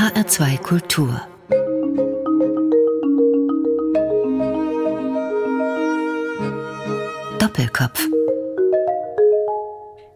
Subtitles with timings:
[0.00, 1.20] HR2 Kultur
[7.38, 8.08] Doppelkopf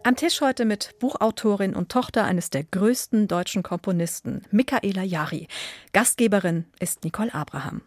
[0.01, 5.47] am Tisch heute mit Buchautorin und Tochter eines der größten deutschen Komponisten, Michaela Jari.
[5.93, 7.83] Gastgeberin ist Nicole Abraham.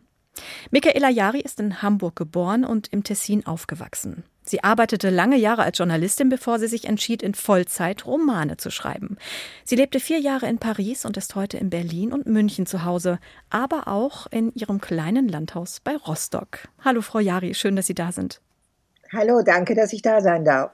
[0.70, 4.22] Michaela Jari ist in Hamburg geboren und im Tessin aufgewachsen.
[4.48, 9.18] Sie arbeitete lange Jahre als Journalistin, bevor sie sich entschied, in Vollzeit Romane zu schreiben.
[9.62, 13.18] Sie lebte vier Jahre in Paris und ist heute in Berlin und München zu Hause,
[13.50, 16.60] aber auch in ihrem kleinen Landhaus bei Rostock.
[16.82, 18.40] Hallo, Frau Jari, schön, dass Sie da sind.
[19.12, 20.70] Hallo, danke, dass ich da sein darf.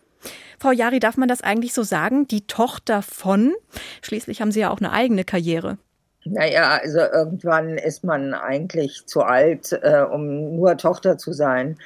[0.60, 2.28] Frau Jari, darf man das eigentlich so sagen?
[2.28, 3.54] Die Tochter von?
[4.02, 5.78] Schließlich haben Sie ja auch eine eigene Karriere.
[6.24, 11.76] Naja, also irgendwann ist man eigentlich zu alt, äh, um nur Tochter zu sein.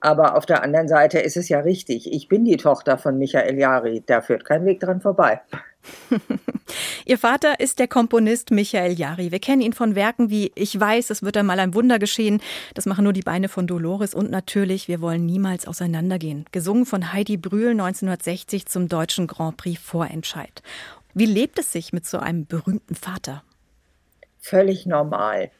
[0.00, 2.12] Aber auf der anderen Seite ist es ja richtig.
[2.12, 4.02] Ich bin die Tochter von Michael Jari.
[4.06, 5.40] Da führt kein Weg dran vorbei.
[7.06, 9.30] Ihr Vater ist der Komponist Michael Jari.
[9.30, 12.40] Wir kennen ihn von Werken wie Ich weiß, es wird einmal ein Wunder geschehen.
[12.74, 16.44] Das machen nur die Beine von Dolores und natürlich Wir wollen niemals auseinandergehen.
[16.52, 20.62] Gesungen von Heidi Brühl 1960 zum deutschen Grand Prix Vorentscheid.
[21.14, 23.42] Wie lebt es sich mit so einem berühmten Vater?
[24.46, 25.50] völlig normal.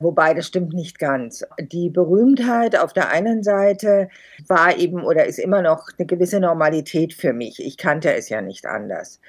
[0.00, 1.44] Wobei, das stimmt nicht ganz.
[1.58, 4.08] Die Berühmtheit auf der einen Seite
[4.48, 7.62] war eben oder ist immer noch eine gewisse Normalität für mich.
[7.62, 9.20] Ich kannte es ja nicht anders.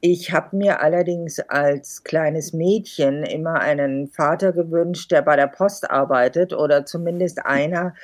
[0.00, 5.88] Ich habe mir allerdings als kleines Mädchen immer einen Vater gewünscht, der bei der Post
[5.90, 7.94] arbeitet oder zumindest einer,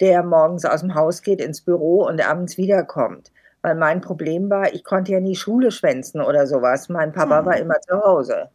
[0.00, 3.32] der morgens aus dem Haus geht ins Büro und abends wiederkommt.
[3.60, 6.88] Weil mein Problem war, ich konnte ja nie Schule schwänzen oder sowas.
[6.88, 7.46] Mein Papa hm.
[7.46, 8.50] war immer zu Hause.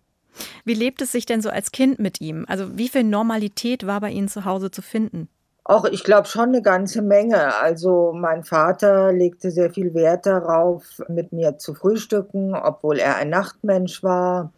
[0.65, 2.45] Wie lebt es sich denn so als Kind mit ihm?
[2.47, 5.29] Also wie viel Normalität war bei Ihnen zu Hause zu finden?
[5.69, 7.53] Auch ich glaube schon eine ganze Menge.
[7.61, 13.29] Also mein Vater legte sehr viel Wert darauf, mit mir zu frühstücken, obwohl er ein
[13.29, 14.53] Nachtmensch war.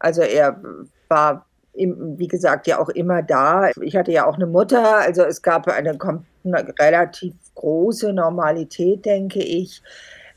[0.00, 0.60] Also er
[1.08, 3.70] war, wie gesagt, ja auch immer da.
[3.80, 5.96] Ich hatte ja auch eine Mutter, also es gab eine,
[6.44, 9.80] eine relativ große Normalität, denke ich.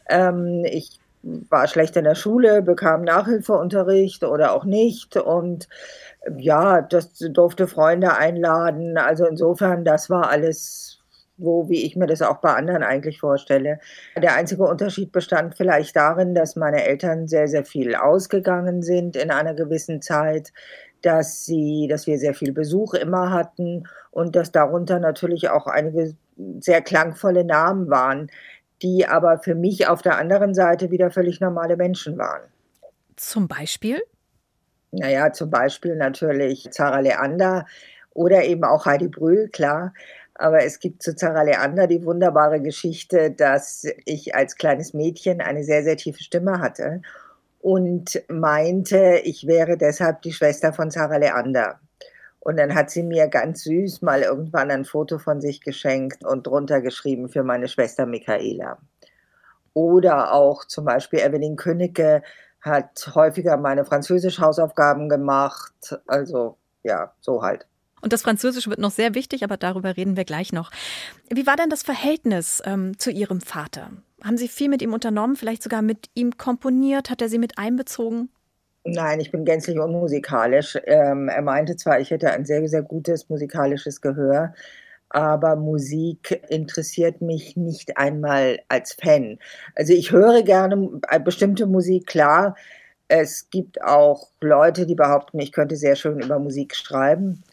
[0.08, 5.68] Ähm, ich war schlecht in der Schule, bekam Nachhilfeunterricht oder auch nicht und
[6.38, 8.98] ja, das durfte Freunde einladen.
[8.98, 11.00] Also insofern, das war alles
[11.38, 13.80] so, wie ich mir das auch bei anderen eigentlich vorstelle.
[14.16, 19.32] Der einzige Unterschied bestand vielleicht darin, dass meine Eltern sehr, sehr viel ausgegangen sind in
[19.32, 20.54] einer gewissen Zeit,
[21.02, 26.16] dass sie, dass wir sehr viel Besuch immer hatten und dass darunter natürlich auch einige
[26.60, 28.30] sehr klangvolle Namen waren
[28.82, 32.42] die aber für mich auf der anderen Seite wieder völlig normale Menschen waren.
[33.16, 34.02] Zum Beispiel?
[34.92, 37.66] Naja, zum Beispiel natürlich Zara Leander
[38.14, 39.94] oder eben auch Heidi Brühl, klar.
[40.36, 45.64] Aber es gibt zu Zara Leander die wunderbare Geschichte, dass ich als kleines Mädchen eine
[45.64, 47.02] sehr, sehr tiefe Stimme hatte
[47.60, 51.80] und meinte, ich wäre deshalb die Schwester von Zara Leander.
[52.44, 56.48] Und dann hat sie mir ganz süß mal irgendwann ein Foto von sich geschenkt und
[56.48, 58.80] drunter geschrieben für meine Schwester Michaela.
[59.74, 62.24] Oder auch zum Beispiel Evelyn Königke
[62.60, 66.00] hat häufiger meine Französisch-Hausaufgaben gemacht.
[66.08, 67.68] Also ja, so halt.
[68.02, 70.72] Und das Französische wird noch sehr wichtig, aber darüber reden wir gleich noch.
[71.30, 73.92] Wie war denn das Verhältnis ähm, zu Ihrem Vater?
[74.24, 77.12] Haben Sie viel mit ihm unternommen, vielleicht sogar mit ihm komponiert?
[77.12, 78.30] Hat er Sie mit einbezogen?
[78.84, 80.78] Nein, ich bin gänzlich unmusikalisch.
[80.86, 84.54] Ähm, er meinte zwar, ich hätte ein sehr, sehr gutes musikalisches Gehör,
[85.10, 89.38] aber Musik interessiert mich nicht einmal als Fan.
[89.76, 92.56] Also ich höre gerne äh, bestimmte Musik, klar.
[93.08, 97.44] Es gibt auch Leute, die behaupten, ich könnte sehr schön über Musik schreiben,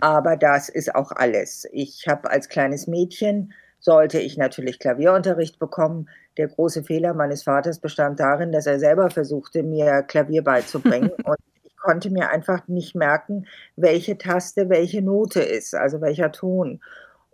[0.00, 1.66] aber das ist auch alles.
[1.72, 6.08] Ich habe als kleines Mädchen sollte ich natürlich Klavierunterricht bekommen.
[6.38, 11.10] Der große Fehler meines Vaters bestand darin, dass er selber versuchte, mir Klavier beizubringen.
[11.24, 16.80] und ich konnte mir einfach nicht merken, welche Taste welche Note ist, also welcher Ton.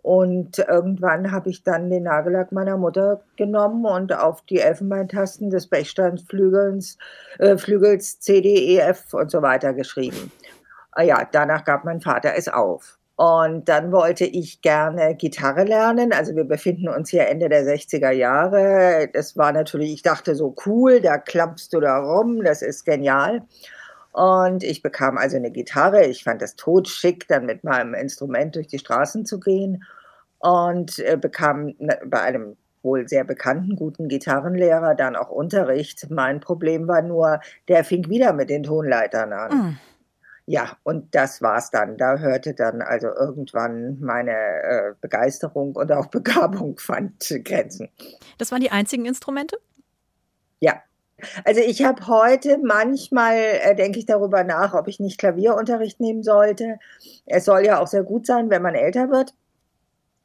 [0.01, 5.67] Und irgendwann habe ich dann den Nagellack meiner Mutter genommen und auf die Elfenbeintasten des
[5.67, 6.99] Bechsteinflügels
[7.39, 10.31] äh, Flügels C, D, E, F und so weiter geschrieben.
[10.91, 12.99] Ah ja, danach gab mein Vater es auf.
[13.17, 16.11] Und dann wollte ich gerne Gitarre lernen.
[16.11, 19.09] Also wir befinden uns hier Ende der 60er Jahre.
[19.13, 23.43] Das war natürlich, ich dachte so cool, da klappst du da rum, das ist genial.
[24.11, 26.05] Und ich bekam also eine Gitarre.
[26.05, 29.83] Ich fand das totschick, dann mit meinem Instrument durch die Straßen zu gehen.
[30.39, 31.73] Und äh, bekam
[32.05, 36.07] bei einem wohl sehr bekannten, guten Gitarrenlehrer dann auch Unterricht.
[36.09, 39.57] Mein Problem war nur, der fing wieder mit den Tonleitern an.
[39.57, 39.77] Mm.
[40.47, 41.97] Ja, und das war's dann.
[41.97, 47.89] Da hörte dann also irgendwann meine äh, Begeisterung und auch Begabung fand Grenzen.
[48.37, 49.57] Das waren die einzigen Instrumente?
[50.59, 50.81] Ja,
[51.45, 56.23] Also ich habe heute manchmal, äh, denke ich darüber nach, ob ich nicht Klavierunterricht nehmen
[56.23, 56.79] sollte.
[57.25, 59.33] Es soll ja auch sehr gut sein, wenn man älter wird,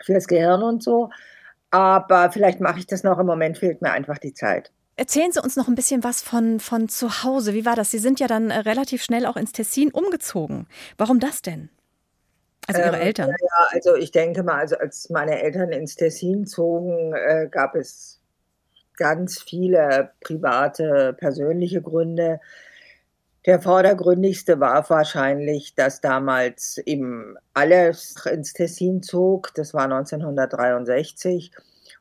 [0.03, 1.11] fürs Gehirn und so.
[1.71, 3.19] Aber vielleicht mache ich das noch.
[3.19, 4.73] Im Moment fehlt mir einfach die Zeit.
[5.01, 7.55] Erzählen Sie uns noch ein bisschen was von, von zu Hause.
[7.55, 7.91] Wie war das?
[7.91, 10.67] Sie sind ja dann äh, relativ schnell auch ins Tessin umgezogen.
[10.99, 11.71] Warum das denn?
[12.67, 13.31] Also Ihre ähm, Eltern?
[13.31, 18.21] Ja, also ich denke mal, also als meine Eltern ins Tessin zogen, äh, gab es
[18.99, 22.39] ganz viele private, persönliche Gründe.
[23.47, 29.55] Der vordergründigste war wahrscheinlich, dass damals eben alles ins Tessin zog.
[29.55, 31.53] Das war 1963.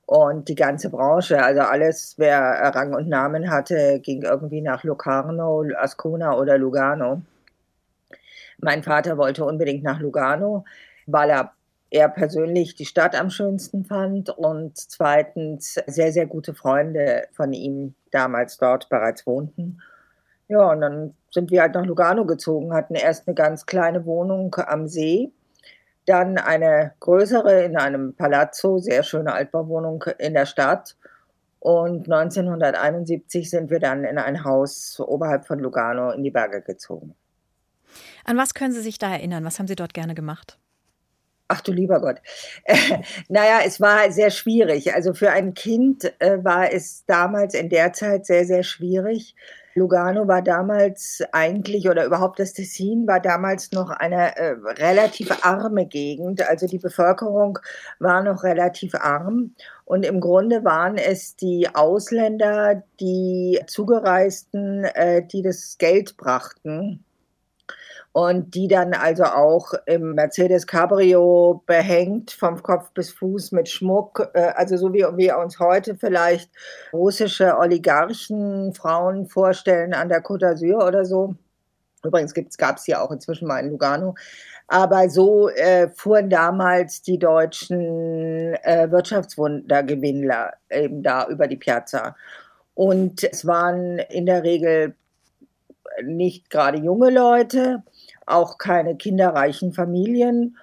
[0.10, 2.36] Und die ganze Branche, also alles, wer
[2.74, 7.22] Rang und Namen hatte, ging irgendwie nach Locarno, Ascona oder Lugano.
[8.58, 10.66] Mein Vater wollte unbedingt nach Lugano,
[11.06, 11.52] weil er
[11.92, 17.94] er persönlich die Stadt am schönsten fand und zweitens sehr, sehr gute Freunde von ihm
[18.10, 19.80] damals dort bereits wohnten.
[20.48, 24.56] Ja, und dann sind wir halt nach Lugano gezogen, hatten erst eine ganz kleine Wohnung
[24.56, 25.32] am See,
[26.06, 30.96] dann eine größere in einem Palazzo, sehr schöne Altbauwohnung in der Stadt.
[31.60, 37.16] Und 1971 sind wir dann in ein Haus oberhalb von Lugano in die Berge gezogen.
[38.24, 39.44] An was können Sie sich da erinnern?
[39.44, 40.58] Was haben Sie dort gerne gemacht?
[41.52, 42.18] Ach du lieber Gott.
[42.64, 42.76] Äh,
[43.28, 44.94] naja, es war sehr schwierig.
[44.94, 49.36] Also für ein Kind äh, war es damals in der Zeit sehr, sehr schwierig.
[49.80, 55.88] Lugano war damals eigentlich oder überhaupt das Tessin war damals noch eine äh, relativ arme
[55.88, 56.48] Gegend.
[56.48, 57.60] Also die Bevölkerung
[58.00, 59.56] war noch relativ arm.
[59.86, 67.04] Und im Grunde waren es die Ausländer, die Zugereisten, äh, die das Geld brachten
[68.20, 74.30] und die dann also auch im Mercedes Cabrio behängt vom Kopf bis Fuß mit Schmuck,
[74.34, 76.52] äh, also so wie wir uns heute vielleicht
[76.92, 81.36] russische Oligarchen, Frauen vorstellen an der Côte d'Azur oder so.
[82.04, 84.16] Übrigens gab es ja auch inzwischen mal in Lugano.
[84.68, 92.18] Aber so äh, fuhren damals die deutschen äh, Wirtschaftswundergewinnler eben da über die Piazza.
[92.76, 94.94] Und es waren in der Regel
[96.04, 97.84] nicht gerade junge Leute,
[98.30, 100.56] auch keine kinderreichen Familien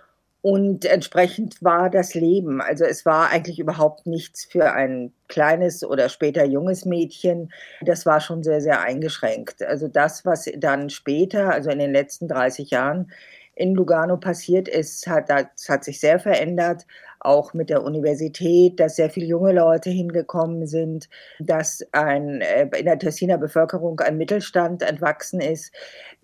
[0.49, 2.61] und entsprechend war das Leben.
[2.61, 7.53] Also es war eigentlich überhaupt nichts für ein kleines oder später junges Mädchen.
[7.81, 9.65] Das war schon sehr, sehr eingeschränkt.
[9.65, 13.11] Also das, was dann später, also in den letzten 30 Jahren
[13.57, 16.87] in Lugano passiert ist, hat, das hat sich sehr verändert.
[17.27, 21.09] Auch mit der Universität, dass sehr viele junge Leute hingekommen sind,
[21.41, 25.73] dass ein, äh, in der Tessiner Bevölkerung ein Mittelstand entwachsen ist.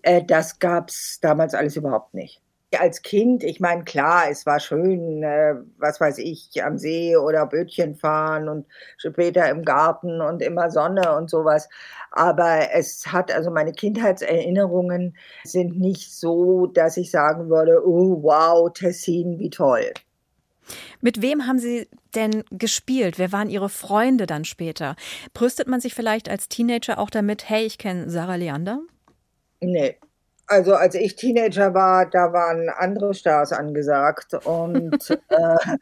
[0.01, 2.41] Äh, das gab es damals alles überhaupt nicht.
[2.79, 7.47] Als Kind, ich meine, klar, es war schön, äh, was weiß ich, am See oder
[7.47, 8.65] Bötchen fahren und
[8.95, 11.67] später im Garten und immer Sonne und sowas.
[12.11, 18.71] Aber es hat, also meine Kindheitserinnerungen sind nicht so, dass ich sagen würde, oh wow,
[18.71, 19.91] Tessin, wie toll.
[21.01, 23.19] Mit wem haben Sie denn gespielt?
[23.19, 24.95] Wer waren Ihre Freunde dann später?
[25.33, 28.79] Brüstet man sich vielleicht als Teenager auch damit, hey, ich kenne Sarah Leander?
[29.59, 29.97] Nee.
[30.47, 35.77] Also als ich Teenager war, da waren andere Stars angesagt und, äh,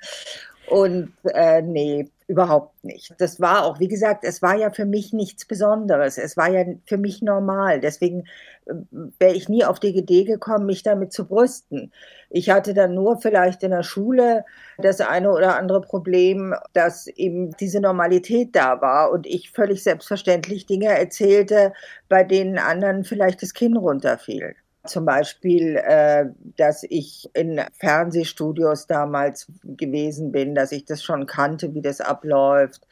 [0.67, 3.13] und äh, nee, überhaupt nicht.
[3.17, 6.17] Das war auch, wie gesagt, es war ja für mich nichts Besonderes.
[6.17, 7.81] Es war ja für mich normal.
[7.81, 8.23] Deswegen
[8.65, 8.73] äh,
[9.19, 11.91] wäre ich nie auf die Idee gekommen, mich damit zu brüsten.
[12.29, 14.45] Ich hatte dann nur vielleicht in der Schule
[14.77, 20.65] das eine oder andere Problem, dass eben diese Normalität da war und ich völlig selbstverständlich
[20.65, 21.73] Dinge erzählte,
[22.07, 24.55] bei denen anderen vielleicht das Kinn runterfiel.
[24.87, 26.25] Zum Beispiel, äh,
[26.57, 32.87] dass ich in Fernsehstudios damals gewesen bin, dass ich das schon kannte, wie das abläuft,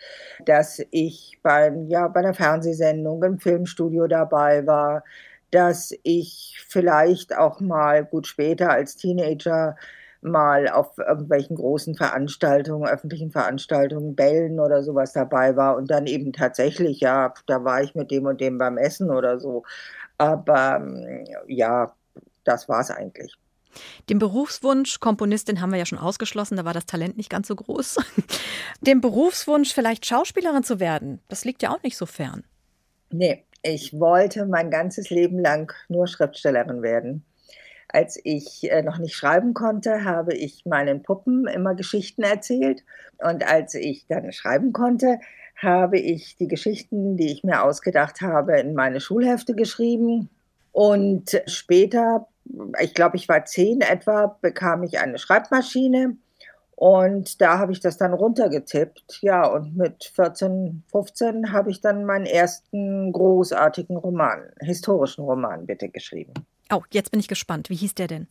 [0.45, 5.03] dass ich beim, ja, bei einer Fernsehsendung im Filmstudio dabei war,
[5.49, 9.75] dass ich vielleicht auch mal gut später als Teenager
[10.21, 16.33] mal auf irgendwelchen großen Veranstaltungen, öffentlichen Veranstaltungen, Bällen oder sowas dabei war und dann eben
[16.33, 19.63] tatsächlich, ja, da war ich mit dem und dem beim Essen oder so.
[20.19, 21.91] Aber ähm, ja,
[22.43, 23.35] das war es eigentlich.
[24.09, 27.55] Den Berufswunsch Komponistin haben wir ja schon ausgeschlossen, da war das Talent nicht ganz so
[27.55, 27.97] groß.
[28.81, 32.43] Den Berufswunsch vielleicht Schauspielerin zu werden, das liegt ja auch nicht so fern.
[33.11, 37.25] Nee, ich wollte mein ganzes Leben lang nur Schriftstellerin werden.
[37.91, 42.83] Als ich äh, noch nicht schreiben konnte, habe ich meinen Puppen immer Geschichten erzählt.
[43.17, 45.19] Und als ich dann schreiben konnte,
[45.61, 50.29] habe ich die Geschichten, die ich mir ausgedacht habe, in meine Schulhefte geschrieben.
[50.71, 52.27] Und später,
[52.81, 56.15] ich glaube, ich war zehn etwa, bekam ich eine Schreibmaschine
[56.79, 59.19] Und da habe ich das dann runtergetippt.
[59.21, 65.89] Ja, und mit 14, 15 habe ich dann meinen ersten großartigen Roman, historischen Roman bitte
[65.89, 66.33] geschrieben.
[66.71, 67.69] Oh, jetzt bin ich gespannt.
[67.69, 68.27] Wie hieß der denn?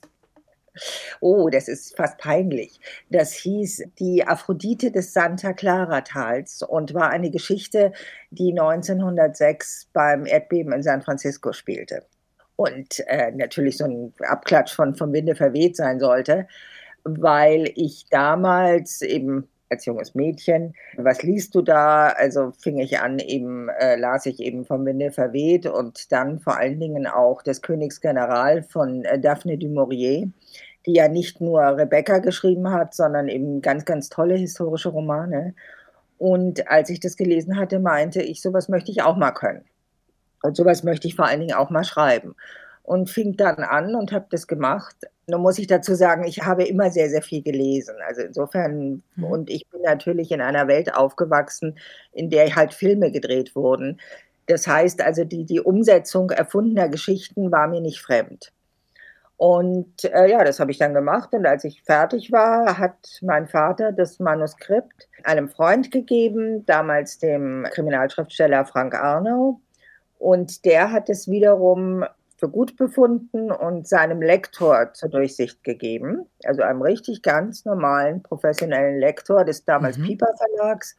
[1.20, 2.80] Oh, das ist fast peinlich.
[3.11, 7.92] Das hieß Die Aphrodite des Santa Clara Tals und war eine Geschichte,
[8.30, 12.04] die 1906 beim Erdbeben in San Francisco spielte.
[12.56, 16.47] Und äh, natürlich so ein Abklatsch von vom Winde verweht sein sollte
[17.16, 22.08] weil ich damals eben als junges Mädchen, was liest du da?
[22.08, 26.56] Also fing ich an, eben äh, las ich eben vom Winde verweht und dann vor
[26.56, 30.28] allen Dingen auch des Königs General von äh, Daphne du Maurier,
[30.87, 35.54] die ja nicht nur Rebecca geschrieben hat, sondern eben ganz, ganz tolle historische Romane.
[36.18, 39.64] Und als ich das gelesen hatte, meinte ich, sowas möchte ich auch mal können.
[40.42, 42.34] Und sowas möchte ich vor allen Dingen auch mal schreiben
[42.88, 44.97] und fing dann an und habe das gemacht.
[45.26, 47.95] Nun muss ich dazu sagen, ich habe immer sehr, sehr viel gelesen.
[48.07, 49.25] Also insofern, mhm.
[49.25, 51.78] und ich bin natürlich in einer Welt aufgewachsen,
[52.12, 54.00] in der halt Filme gedreht wurden.
[54.47, 58.52] Das heißt also, die, die Umsetzung erfundener Geschichten war mir nicht fremd.
[59.37, 61.35] Und äh, ja, das habe ich dann gemacht.
[61.35, 67.66] Und als ich fertig war, hat mein Vater das Manuskript einem Freund gegeben, damals dem
[67.71, 69.61] Kriminalschriftsteller Frank Arnau.
[70.18, 72.04] Und der hat es wiederum
[72.38, 79.00] für gut befunden und seinem Lektor zur Durchsicht gegeben, also einem richtig ganz normalen professionellen
[79.00, 80.04] Lektor des damals mhm.
[80.04, 80.97] Piper Verlags.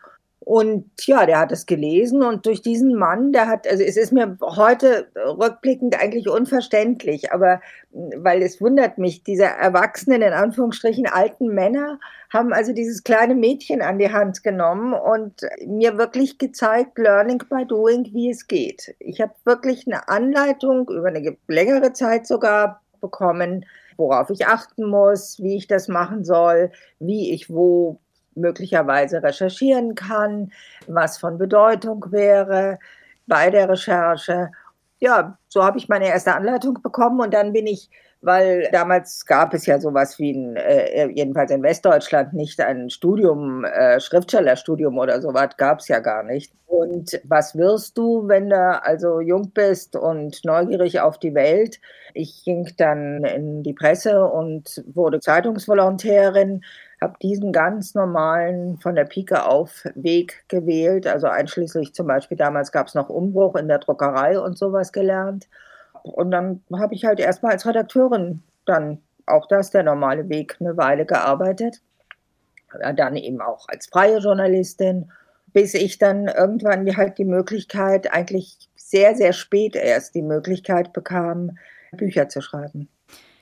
[0.50, 4.12] Und ja, der hat es gelesen und durch diesen Mann, der hat, also es ist
[4.12, 11.50] mir heute rückblickend eigentlich unverständlich, aber weil es wundert mich, diese erwachsenen, in Anführungsstrichen alten
[11.54, 12.00] Männer
[12.34, 17.68] haben also dieses kleine Mädchen an die Hand genommen und mir wirklich gezeigt, Learning by
[17.68, 18.96] Doing, wie es geht.
[18.98, 25.38] Ich habe wirklich eine Anleitung über eine längere Zeit sogar bekommen, worauf ich achten muss,
[25.40, 28.00] wie ich das machen soll, wie ich wo
[28.36, 30.52] möglicherweise recherchieren kann,
[30.88, 32.80] was von Bedeutung wäre
[33.28, 34.52] bei der Recherche.
[35.00, 37.90] Ja, so habe ich meine erste Anleitung bekommen und dann bin ich,
[38.22, 43.64] weil damals gab es ja sowas wie ein, äh, jedenfalls in Westdeutschland nicht ein Studium,
[43.64, 46.52] äh, Schriftstellerstudium oder sowas, gab es ja gar nicht.
[46.68, 51.80] Und was wirst du, wenn du also jung bist und neugierig auf die Welt?
[52.14, 56.62] Ich ging dann in die Presse und wurde Zeitungsvolontärin
[57.02, 62.72] habe diesen ganz normalen von der Pike auf Weg gewählt, also einschließlich zum Beispiel damals
[62.72, 65.48] gab es noch Umbruch in der Druckerei und sowas gelernt.
[66.04, 70.78] Und dann habe ich halt erstmal als Redakteurin dann auch das der normale Weg eine
[70.78, 71.82] Weile gearbeitet.
[72.96, 75.12] Dann eben auch als freie Journalistin,
[75.54, 81.58] bis ich dann irgendwann halt die Möglichkeit, eigentlich sehr, sehr spät erst die Möglichkeit bekam,
[81.92, 82.90] Bücher zu schreiben.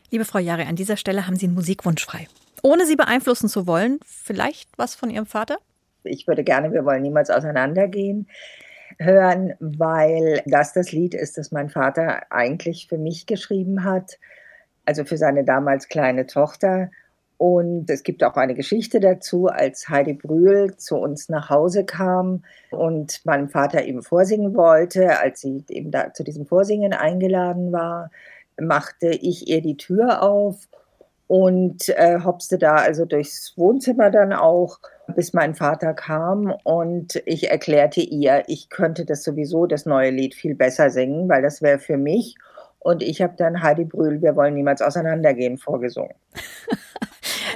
[0.10, 2.28] Liebe Frau Jare, an dieser Stelle haben Sie einen Musikwunsch frei.
[2.64, 5.58] Ohne sie beeinflussen zu wollen, vielleicht was von Ihrem Vater?
[6.04, 8.30] Ich würde gerne, wir wollen niemals auseinandergehen,
[9.00, 14.18] hören, weil das das Lied ist, das mein Vater eigentlich für mich geschrieben hat,
[14.86, 16.90] also für seine damals kleine Tochter.
[17.38, 22.44] Und es gibt auch eine Geschichte dazu, als Heidi Brühl zu uns nach Hause kam
[22.72, 28.10] und meinem Vater eben vorsingen wollte, als sie eben da zu diesem Vorsingen eingeladen war,
[28.60, 30.68] machte ich ihr die Tür auf
[31.28, 34.80] und äh, hopste da also durchs Wohnzimmer dann auch,
[35.16, 40.36] bis mein Vater kam und ich erklärte ihr, ich könnte das sowieso, das neue Lied
[40.36, 42.36] viel besser singen, weil das wäre für mich.
[42.80, 46.14] Und ich habe dann Heidi Brühl, wir wollen niemals auseinandergehen, vorgesungen.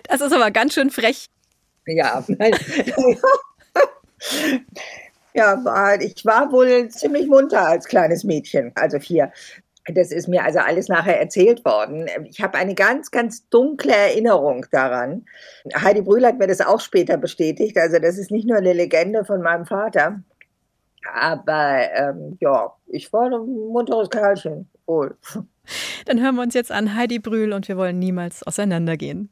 [0.07, 1.29] Das ist aber ganz schön frech.
[1.85, 2.23] Ja,
[5.33, 9.31] ja, war, ich war wohl ziemlich munter als kleines Mädchen, also vier.
[9.93, 12.07] Das ist mir also alles nachher erzählt worden.
[12.25, 15.25] Ich habe eine ganz, ganz dunkle Erinnerung daran.
[15.75, 17.77] Heidi Brühl hat mir das auch später bestätigt.
[17.77, 20.21] Also das ist nicht nur eine Legende von meinem Vater.
[21.13, 24.69] Aber ähm, ja, ich war ein munteres Kerlchen.
[24.85, 25.15] Wohl.
[26.05, 29.31] Dann hören wir uns jetzt an Heidi Brühl und wir wollen niemals auseinandergehen.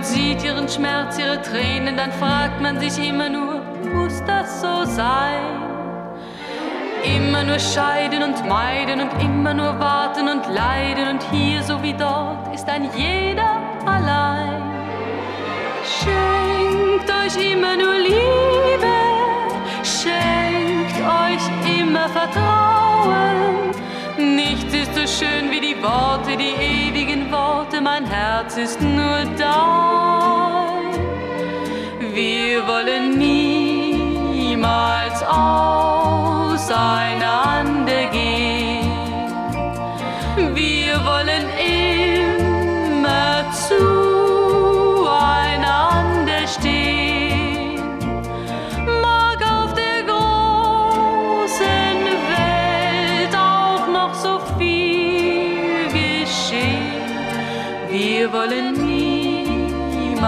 [0.00, 3.60] Und sieht ihren Schmerz, ihre Tränen, dann fragt man sich immer nur,
[3.94, 5.42] muss das so sein?
[7.04, 11.92] Immer nur scheiden und meiden und immer nur warten und leiden und hier so wie
[11.92, 14.62] dort ist ein jeder allein.
[15.84, 18.96] Schenkt euch immer nur Liebe,
[19.84, 23.74] schenkt euch immer Vertrauen.
[24.16, 26.99] Nichts ist so schön wie die Worte, die ewig
[27.80, 30.90] mein Herz ist nur dein.
[32.14, 37.49] Wir wollen niemals auseinandergehen.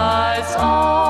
[0.03, 1.02] Niemals auseinandergehen.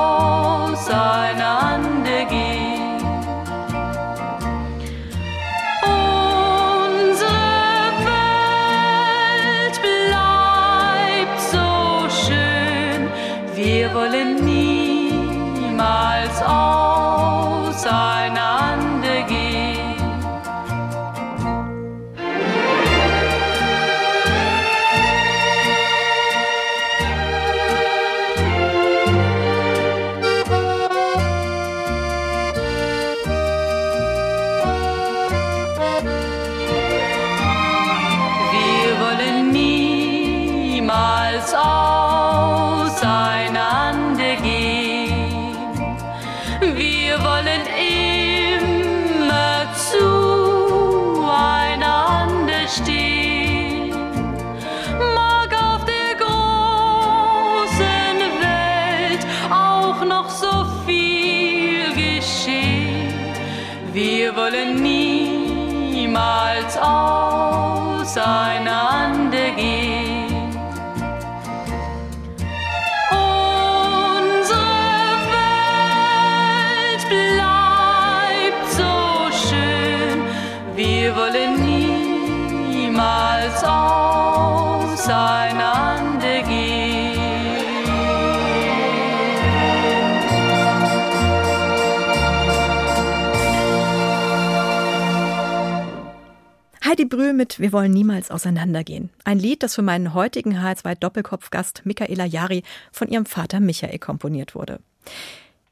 [96.94, 99.10] Heidi Brühl mit Wir wollen niemals auseinandergehen.
[99.24, 104.78] Ein Lied, das für meinen heutigen H2-Doppelkopfgast Michaela Jari von ihrem Vater Michael komponiert wurde.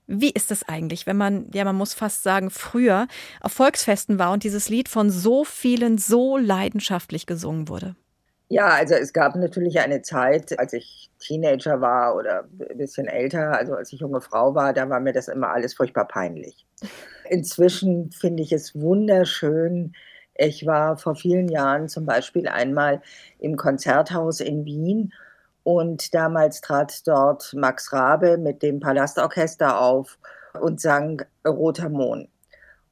[0.09, 3.07] Wie ist es eigentlich, wenn man, ja, man muss fast sagen, früher
[3.41, 7.95] auf Volksfesten war und dieses Lied von so vielen so leidenschaftlich gesungen wurde?
[8.49, 13.53] Ja, also es gab natürlich eine Zeit, als ich Teenager war oder ein bisschen älter,
[13.53, 16.67] also als ich junge Frau war, da war mir das immer alles furchtbar peinlich.
[17.31, 19.95] Inzwischen finde ich es wunderschön.
[20.35, 23.03] Ich war vor vielen Jahren zum Beispiel einmal
[23.39, 25.13] im Konzerthaus in Wien
[25.63, 30.19] und damals trat dort Max Rabe mit dem Palastorchester auf
[30.61, 32.29] und sang Roter Mond.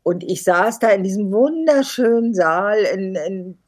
[0.02, 3.14] Und ich saß da in diesem wunderschönen Saal in,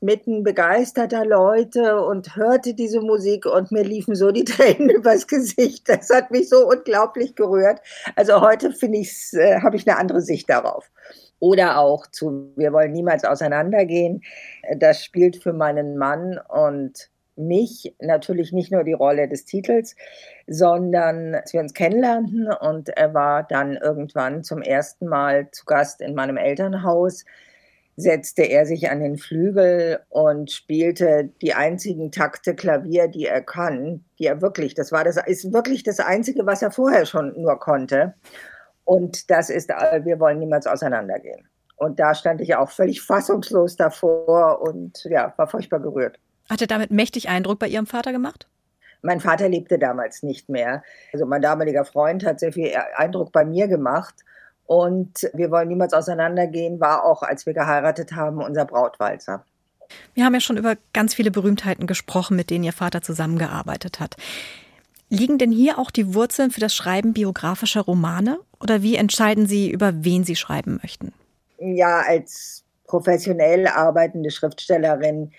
[0.01, 5.89] inmitten begeisterter Leute und hörte diese Musik und mir liefen so die Tränen übers Gesicht.
[5.91, 7.81] Das hat mich so unglaublich gerührt.
[8.17, 10.91] Also heute finde ich, äh, habe ich eine andere Sicht darauf.
[11.43, 14.23] Oder auch zu Wir wollen niemals auseinandergehen.
[14.77, 19.97] Das spielt für meinen Mann und mich natürlich nicht nur die Rolle des Titels,
[20.47, 26.01] sondern als wir uns kennenlernten und er war dann irgendwann zum ersten Mal zu Gast
[26.01, 27.25] in meinem Elternhaus,
[27.97, 34.05] setzte er sich an den Flügel und spielte die einzigen Takte Klavier, die er kann,
[34.21, 37.59] die er wirklich, das war das, ist wirklich das Einzige, was er vorher schon nur
[37.59, 38.15] konnte.
[38.85, 41.49] Und das ist, äh, wir wollen niemals auseinandergehen.
[41.77, 46.19] Und da stand ich auch völlig fassungslos davor und ja, war furchtbar gerührt.
[46.49, 48.47] Hat er damit mächtig Eindruck bei Ihrem Vater gemacht?
[49.03, 50.85] Mein Vater lebte damals nicht mehr.
[51.13, 54.15] Also mein damaliger Freund hat sehr viel Eindruck bei mir gemacht.
[54.65, 59.45] Und wir wollen niemals auseinandergehen, war auch, als wir geheiratet haben, unser Brautwalzer.
[60.15, 64.17] Wir haben ja schon über ganz viele Berühmtheiten gesprochen, mit denen Ihr Vater zusammengearbeitet hat.
[65.13, 68.39] Liegen denn hier auch die Wurzeln für das Schreiben biografischer Romane?
[68.63, 71.13] Oder wie entscheiden Sie, über wen Sie schreiben möchten?
[71.59, 75.33] Ja, als professionell arbeitende Schriftstellerin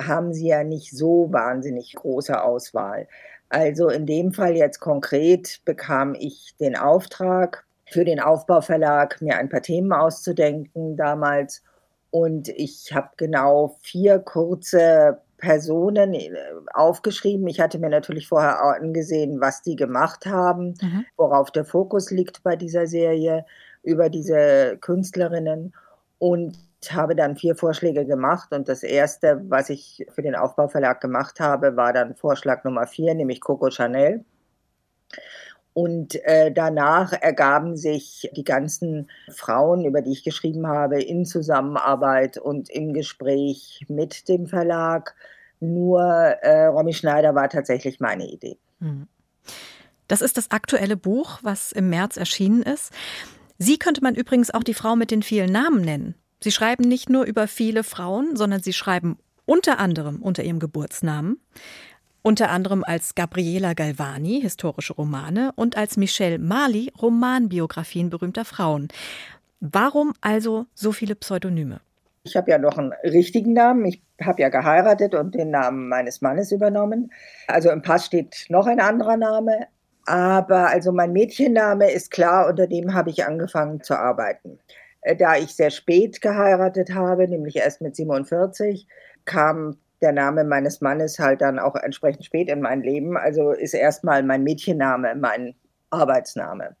[0.00, 3.06] haben Sie ja nicht so wahnsinnig große Auswahl.
[3.50, 9.48] Also in dem Fall jetzt konkret bekam ich den Auftrag, für den Aufbauverlag mir ein
[9.48, 11.62] paar Themen auszudenken damals.
[12.10, 16.30] Und ich habe genau vier kurze Personen äh,
[16.72, 17.46] aufgeschrieben.
[17.48, 21.04] Ich hatte mir natürlich vorher angesehen, was die gemacht haben, mhm.
[21.16, 23.44] worauf der Fokus liegt bei dieser Serie,
[23.82, 25.74] über diese Künstlerinnen
[26.18, 26.56] und
[26.90, 28.52] habe dann vier Vorschläge gemacht.
[28.52, 33.14] Und das erste, was ich für den Aufbauverlag gemacht habe, war dann Vorschlag Nummer vier,
[33.14, 34.24] nämlich Coco Chanel.
[35.72, 42.38] Und äh, danach ergaben sich die ganzen Frauen, über die ich geschrieben habe, in Zusammenarbeit
[42.38, 45.14] und im Gespräch mit dem Verlag,
[45.60, 48.58] Nur äh, Romy Schneider war tatsächlich meine Idee.
[48.80, 49.06] Hm.
[50.08, 52.92] Das ist das aktuelle Buch, was im März erschienen ist.
[53.58, 56.14] Sie könnte man übrigens auch die Frau mit den vielen Namen nennen.
[56.42, 61.40] Sie schreiben nicht nur über viele Frauen, sondern Sie schreiben unter anderem unter ihrem Geburtsnamen,
[62.22, 68.88] unter anderem als Gabriela Galvani historische Romane und als Michelle Marley Romanbiografien berühmter Frauen.
[69.60, 71.80] Warum also so viele Pseudonyme?
[72.22, 73.84] Ich habe ja noch einen richtigen Namen.
[73.86, 77.12] Ich habe ja geheiratet und den Namen meines Mannes übernommen.
[77.48, 79.66] Also im Pass steht noch ein anderer Name.
[80.06, 84.58] Aber also mein Mädchenname ist klar, unter dem habe ich angefangen zu arbeiten.
[85.02, 88.86] Äh, da ich sehr spät geheiratet habe, nämlich erst mit 47,
[89.24, 93.16] kam der Name meines Mannes halt dann auch entsprechend spät in mein Leben.
[93.16, 95.54] Also ist erstmal mein Mädchenname mein
[95.90, 96.76] Arbeitsname.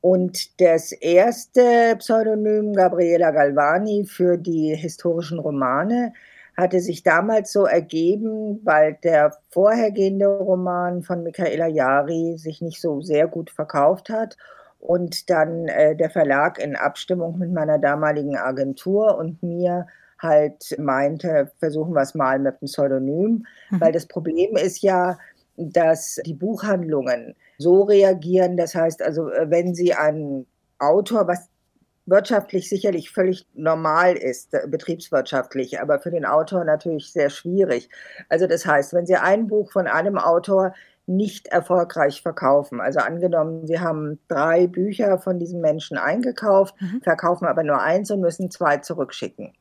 [0.00, 6.12] Und das erste Pseudonym Gabriela Galvani für die historischen Romane
[6.56, 13.00] hatte sich damals so ergeben, weil der vorhergehende Roman von Michaela Jari sich nicht so
[13.00, 14.36] sehr gut verkauft hat
[14.80, 19.86] und dann äh, der Verlag in Abstimmung mit meiner damaligen Agentur und mir
[20.22, 23.80] halt meinte, versuchen wir es mal mit einem Pseudonym, mhm.
[23.80, 25.18] weil das Problem ist ja,
[25.56, 28.56] dass die Buchhandlungen so reagieren.
[28.56, 30.46] Das heißt also, wenn sie einen
[30.78, 31.48] Autor, was
[32.06, 37.88] wirtschaftlich sicherlich völlig normal ist, äh, betriebswirtschaftlich, aber für den Autor natürlich sehr schwierig.
[38.28, 40.74] Also das heißt, wenn Sie ein Buch von einem Autor
[41.06, 47.00] nicht erfolgreich verkaufen, also angenommen, Sie haben drei Bücher von diesem Menschen eingekauft, mhm.
[47.02, 49.52] verkaufen aber nur eins und müssen zwei zurückschicken,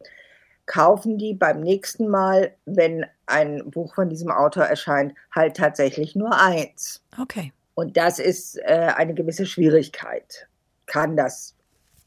[0.72, 6.32] kaufen die beim nächsten Mal, wenn ein Buch von diesem Autor erscheint, halt tatsächlich nur
[6.34, 7.04] eins.
[7.22, 7.52] Okay.
[7.74, 10.48] Und das ist äh, eine gewisse Schwierigkeit,
[10.86, 11.56] kann das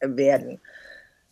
[0.01, 0.61] werden.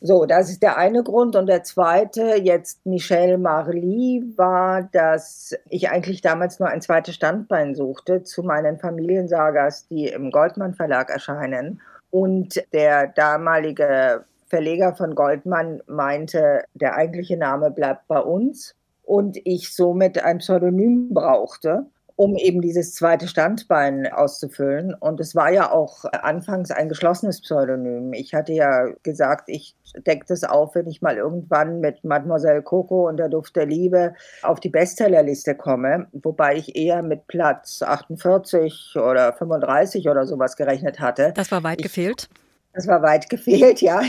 [0.03, 1.35] So, das ist der eine Grund.
[1.35, 7.75] Und der zweite, jetzt Michel Marly, war, dass ich eigentlich damals nur ein zweites Standbein
[7.75, 11.81] suchte zu meinen Familiensagas, die im Goldmann Verlag erscheinen.
[12.11, 19.75] Und der damalige Verleger von Goldmann meinte, der eigentliche Name bleibt bei uns und ich
[19.75, 21.87] somit ein Pseudonym brauchte,
[22.17, 24.93] um eben dieses zweite Standbein auszufüllen.
[24.93, 28.13] Und es war ja auch anfangs ein geschlossenes Pseudonym.
[28.13, 29.75] Ich hatte ja gesagt, ich
[30.07, 34.13] decke das auf, wenn ich mal irgendwann mit Mademoiselle Coco und der Duft der Liebe
[34.43, 41.01] auf die Bestsellerliste komme, wobei ich eher mit Platz 48 oder 35 oder sowas gerechnet
[41.01, 41.33] hatte.
[41.35, 42.29] Das war weit ich, gefehlt.
[42.75, 44.03] Das war weit gefehlt, ja.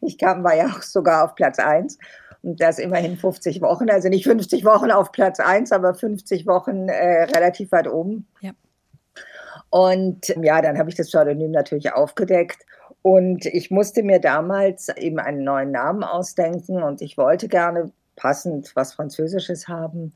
[0.00, 1.98] Ich kam, war ja auch sogar auf Platz 1
[2.42, 6.88] und das immerhin 50 Wochen, also nicht 50 Wochen auf Platz 1, aber 50 Wochen
[6.88, 8.26] äh, relativ weit oben.
[8.40, 8.52] Ja.
[9.68, 12.64] Und ja, dann habe ich das Pseudonym natürlich aufgedeckt
[13.02, 18.72] und ich musste mir damals eben einen neuen Namen ausdenken und ich wollte gerne passend
[18.74, 20.12] was Französisches haben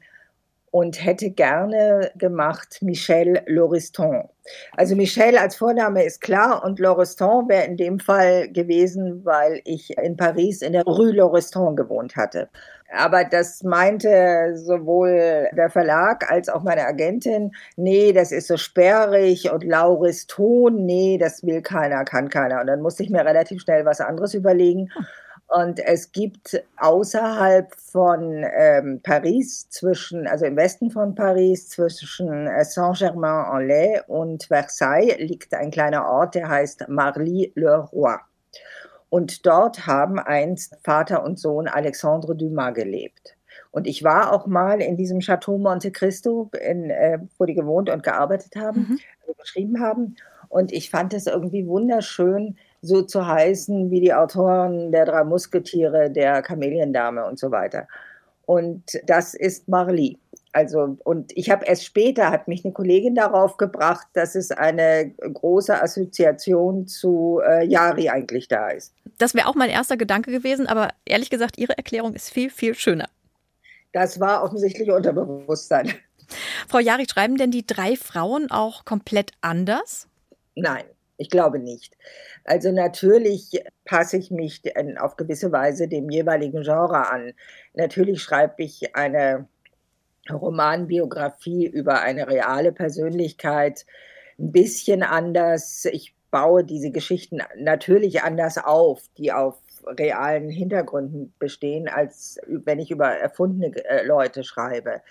[0.75, 4.25] und hätte gerne gemacht Michel Lauriston.
[4.73, 9.97] Also Michel als Vorname ist klar und Lauriston wäre in dem Fall gewesen, weil ich
[9.97, 12.49] in Paris in der Rue Lauriston gewohnt hatte.
[12.93, 19.53] Aber das meinte sowohl der Verlag als auch meine Agentin, nee, das ist so sperrig
[19.53, 22.61] und Lauriston, nee, das will keiner, kann keiner.
[22.61, 24.91] Und dann musste ich mir relativ schnell was anderes überlegen.
[25.49, 32.65] Und es gibt außerhalb von ähm, Paris, zwischen, also im Westen von Paris, zwischen äh,
[32.65, 38.17] Saint-Germain-en-Laye und Versailles, liegt ein kleiner Ort, der heißt Marly-le-Roi.
[39.11, 43.37] Und dort haben einst Vater und Sohn Alexandre Dumas gelebt.
[43.71, 47.91] Und ich war auch mal in diesem Chateau Monte Cristo, in, äh, wo die gewohnt
[47.91, 49.35] und gearbeitet haben, mhm.
[49.39, 50.17] geschrieben haben.
[50.49, 56.11] Und ich fand es irgendwie wunderschön, so zu heißen wie die Autoren der drei Musketiere,
[56.11, 57.89] der Kameliendame und so weiter.
[58.47, 60.19] Und das ist Marly.
[60.53, 65.11] Also, und ich habe erst später, hat mich eine Kollegin darauf gebracht, dass es eine
[65.11, 68.95] große Assoziation zu äh, Yari eigentlich da ist.
[69.19, 72.75] Das wäre auch mein erster Gedanke gewesen, aber ehrlich gesagt, Ihre Erklärung ist viel, viel
[72.75, 73.09] schöner.
[73.93, 75.93] Das war offensichtlich Unterbewusstsein.
[76.69, 80.07] Frau Jari, schreiben denn die drei Frauen auch komplett anders?
[80.55, 80.85] Nein,
[81.17, 81.97] ich glaube nicht.
[82.45, 84.63] Also natürlich passe ich mich
[84.99, 87.33] auf gewisse Weise dem jeweiligen Genre an.
[87.75, 89.49] Natürlich schreibe ich eine
[90.31, 93.87] Romanbiografie über eine reale Persönlichkeit
[94.39, 95.85] ein bisschen anders.
[95.85, 102.91] Ich baue diese Geschichten natürlich anders auf, die auf realen Hintergründen bestehen, als wenn ich
[102.91, 105.03] über erfundene äh, Leute schreibe.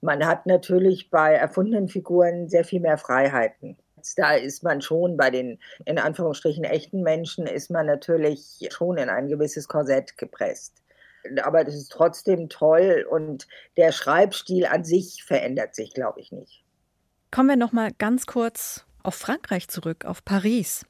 [0.00, 3.76] Man hat natürlich bei erfundenen Figuren sehr viel mehr Freiheiten
[4.14, 9.08] da ist man schon bei den in Anführungsstrichen echten Menschen, ist man natürlich schon in
[9.08, 10.74] ein gewisses Korsett gepresst.
[11.42, 16.62] aber das ist trotzdem toll und der Schreibstil an sich verändert sich, glaube ich, nicht.
[17.30, 20.84] Kommen wir noch mal ganz kurz auf Frankreich zurück, auf Paris.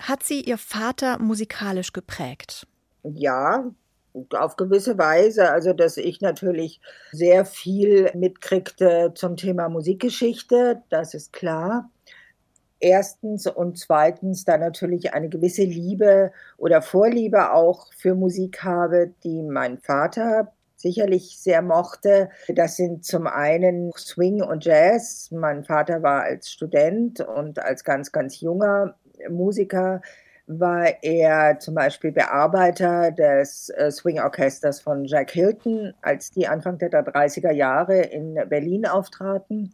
[0.00, 2.66] Hat sie ihr Vater musikalisch geprägt?
[3.02, 3.70] Ja,
[4.34, 6.80] auf gewisse Weise, also dass ich natürlich
[7.12, 11.90] sehr viel mitkriegte zum Thema Musikgeschichte, das ist klar.
[12.80, 19.42] Erstens und zweitens da natürlich eine gewisse Liebe oder Vorliebe auch für Musik habe, die
[19.42, 22.30] mein Vater sicherlich sehr mochte.
[22.48, 25.30] Das sind zum einen Swing und Jazz.
[25.30, 28.94] Mein Vater war als Student und als ganz, ganz junger
[29.28, 30.00] Musiker
[30.46, 36.90] war er zum Beispiel Bearbeiter des äh, Swing-Orchesters von Jack Hilton, als die Anfang der
[36.90, 39.72] 30er Jahre in Berlin auftraten.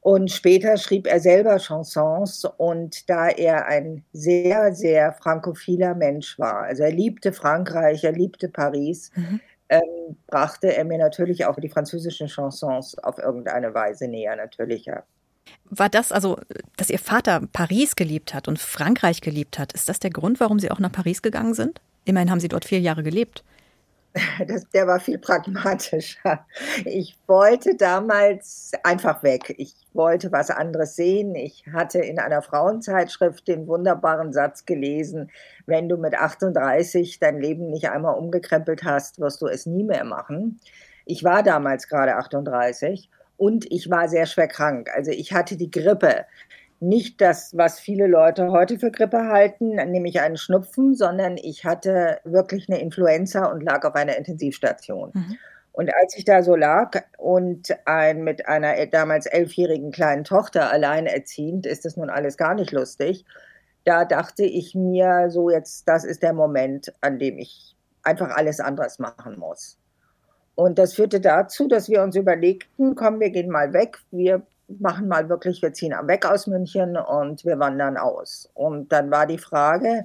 [0.00, 6.62] Und später schrieb er selber Chansons und da er ein sehr, sehr frankophiler Mensch war,
[6.62, 9.40] also er liebte Frankreich, er liebte Paris, mhm.
[9.68, 15.02] ähm, brachte er mir natürlich auch die französischen Chansons auf irgendeine Weise näher, natürlich, ja.
[15.68, 16.38] War das also,
[16.76, 20.58] dass Ihr Vater Paris geliebt hat und Frankreich geliebt hat, ist das der Grund, warum
[20.58, 21.80] Sie auch nach Paris gegangen sind?
[22.04, 23.44] Immerhin haben Sie dort vier Jahre gelebt.
[24.46, 26.44] Das, der war viel pragmatischer.
[26.84, 29.54] Ich wollte damals einfach weg.
[29.58, 31.34] Ich wollte was anderes sehen.
[31.34, 35.30] Ich hatte in einer Frauenzeitschrift den wunderbaren Satz gelesen,
[35.66, 40.04] wenn du mit 38 dein Leben nicht einmal umgekrempelt hast, wirst du es nie mehr
[40.04, 40.60] machen.
[41.04, 44.90] Ich war damals gerade 38 und ich war sehr schwer krank.
[44.94, 46.26] Also ich hatte die Grippe.
[46.80, 52.18] Nicht das, was viele Leute heute für Grippe halten, nämlich einen Schnupfen, sondern ich hatte
[52.24, 55.10] wirklich eine Influenza und lag auf einer Intensivstation.
[55.12, 55.38] Mhm.
[55.72, 61.66] Und als ich da so lag und ein, mit einer damals elfjährigen kleinen Tochter alleinerziehend,
[61.66, 63.24] ist das nun alles gar nicht lustig.
[63.84, 68.60] Da dachte ich mir so jetzt, das ist der Moment, an dem ich einfach alles
[68.60, 69.78] anderes machen muss.
[70.54, 74.42] Und das führte dazu, dass wir uns überlegten, komm, wir gehen mal weg, wir
[74.78, 78.50] machen mal wirklich, wir ziehen am Weg aus München und wir wandern aus.
[78.54, 80.04] Und dann war die Frage,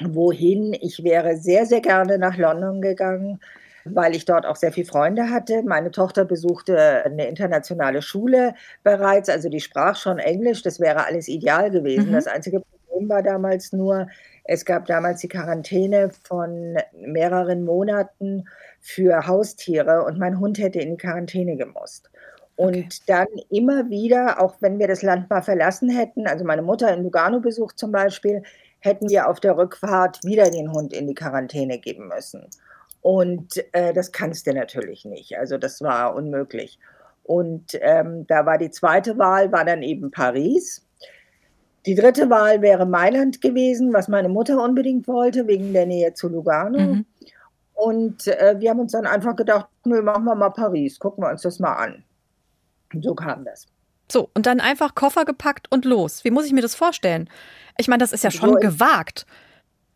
[0.00, 0.72] wohin?
[0.74, 3.40] Ich wäre sehr, sehr gerne nach London gegangen,
[3.84, 5.62] weil ich dort auch sehr viele Freunde hatte.
[5.62, 11.28] Meine Tochter besuchte eine internationale Schule bereits, also die sprach schon Englisch, das wäre alles
[11.28, 12.10] ideal gewesen.
[12.10, 12.14] Mhm.
[12.14, 14.06] Das einzige Problem war damals nur,
[14.44, 18.44] es gab damals die Quarantäne von mehreren Monaten
[18.80, 22.10] für Haustiere und mein Hund hätte in die Quarantäne gemusst.
[22.56, 22.88] Und okay.
[23.06, 27.02] dann immer wieder, auch wenn wir das Land mal verlassen hätten, also meine Mutter in
[27.02, 28.42] Lugano besucht zum Beispiel,
[28.80, 32.46] hätten wir auf der Rückfahrt wieder den Hund in die Quarantäne geben müssen.
[33.00, 35.38] Und äh, das kannst du natürlich nicht.
[35.38, 36.78] Also das war unmöglich.
[37.24, 40.84] Und ähm, da war die zweite Wahl, war dann eben Paris.
[41.86, 46.28] Die dritte Wahl wäre Mailand gewesen, was meine Mutter unbedingt wollte, wegen der Nähe zu
[46.28, 46.78] Lugano.
[46.78, 47.06] Mhm.
[47.74, 51.30] Und äh, wir haben uns dann einfach gedacht, nö, machen wir mal Paris, gucken wir
[51.30, 52.04] uns das mal an.
[53.00, 53.66] So kam das.
[54.10, 56.24] So, und dann einfach Koffer gepackt und los.
[56.24, 57.30] Wie muss ich mir das vorstellen?
[57.78, 59.26] Ich meine, das ist ja schon so gewagt.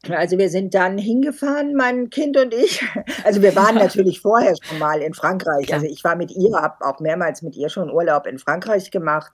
[0.08, 2.82] Also wir sind dann hingefahren, mein Kind und ich.
[3.24, 5.72] Also wir waren natürlich vorher schon mal in Frankreich.
[5.74, 9.32] Also ich war mit ihr, habe auch mehrmals mit ihr schon Urlaub in Frankreich gemacht.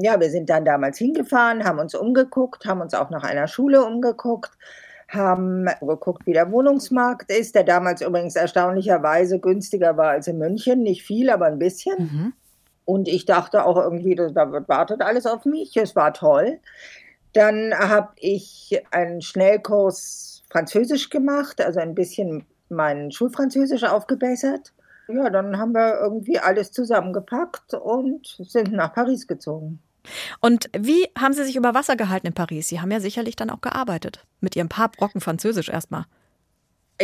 [0.00, 3.84] Ja, wir sind dann damals hingefahren, haben uns umgeguckt, haben uns auch nach einer Schule
[3.84, 4.52] umgeguckt,
[5.08, 10.82] haben geguckt, wie der Wohnungsmarkt ist, der damals übrigens erstaunlicherweise günstiger war als in München.
[10.82, 11.98] Nicht viel, aber ein bisschen.
[11.98, 12.32] Mhm.
[12.84, 15.76] Und ich dachte auch irgendwie, da wartet alles auf mich.
[15.76, 16.58] Es war toll.
[17.32, 24.72] Dann habe ich einen Schnellkurs Französisch gemacht, also ein bisschen mein Schulfranzösisch aufgebessert.
[25.08, 29.80] Ja, dann haben wir irgendwie alles zusammengepackt und sind nach Paris gezogen.
[30.40, 32.68] Und wie haben Sie sich über Wasser gehalten in Paris?
[32.68, 34.24] Sie haben ja sicherlich dann auch gearbeitet.
[34.40, 36.04] Mit Ihrem paar Brocken Französisch erstmal.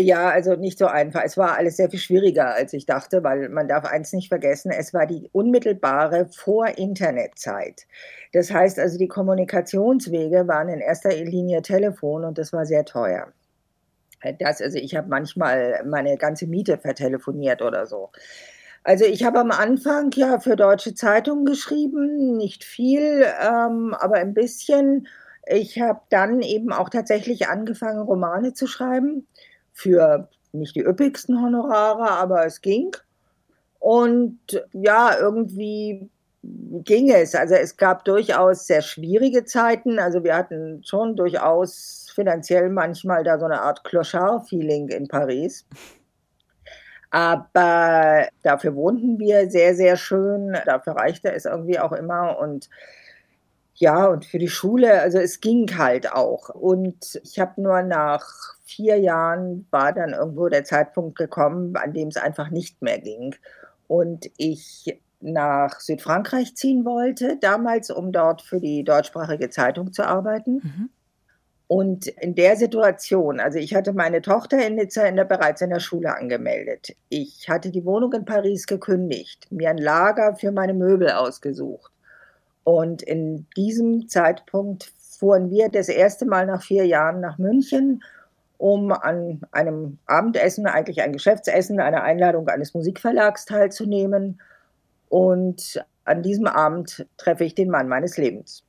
[0.01, 1.23] Ja, also nicht so einfach.
[1.25, 4.71] Es war alles sehr viel schwieriger, als ich dachte, weil man darf eins nicht vergessen,
[4.71, 7.87] es war die unmittelbare Vor-Internet-Zeit.
[8.33, 13.33] Das heißt also, die Kommunikationswege waren in erster Linie Telefon und das war sehr teuer.
[14.41, 18.11] Das, also ich habe manchmal meine ganze Miete vertelefoniert oder so.
[18.85, 24.35] Also ich habe am Anfang ja für deutsche Zeitungen geschrieben, nicht viel, ähm, aber ein
[24.35, 25.07] bisschen.
[25.47, 29.28] Ich habe dann eben auch tatsächlich angefangen, Romane zu schreiben
[29.79, 32.91] für nicht die üppigsten Honorare, aber es ging.
[33.79, 34.41] Und
[34.73, 36.11] ja, irgendwie
[36.43, 37.35] ging es.
[37.35, 40.01] Also es gab durchaus sehr schwierige Zeiten.
[40.01, 45.65] Also wir hatten schon durchaus finanziell manchmal da so eine Art Clochard-Feeling in Paris.
[47.11, 50.57] Aber dafür wohnten wir sehr, sehr schön.
[50.67, 52.37] Dafür reichte es irgendwie auch immer.
[52.39, 52.69] Und
[53.81, 56.49] Ja, und für die Schule, also es ging halt auch.
[56.49, 58.27] Und ich habe nur nach
[58.65, 63.37] vier Jahren war dann irgendwo der Zeitpunkt gekommen, an dem es einfach nicht mehr ging.
[63.87, 70.55] Und ich nach Südfrankreich ziehen wollte, damals, um dort für die deutschsprachige Zeitung zu arbeiten.
[70.55, 70.91] Mhm.
[71.69, 75.71] Und in der Situation, also ich hatte meine Tochter in Nizza in der, bereits in
[75.71, 76.97] der Schule angemeldet.
[77.11, 81.93] Ich hatte die Wohnung in Paris gekündigt, mir ein Lager für meine Möbel ausgesucht.
[82.69, 88.05] Und in diesem Zeitpunkt fuhren wir das erste Mal nach vier Jahren nach München,
[88.59, 94.39] um an einem Abendessen, eigentlich ein Geschäftsessen, einer Einladung eines Musikverlags teilzunehmen.
[95.09, 98.65] Und an diesem Abend treffe ich den Mann meines Lebens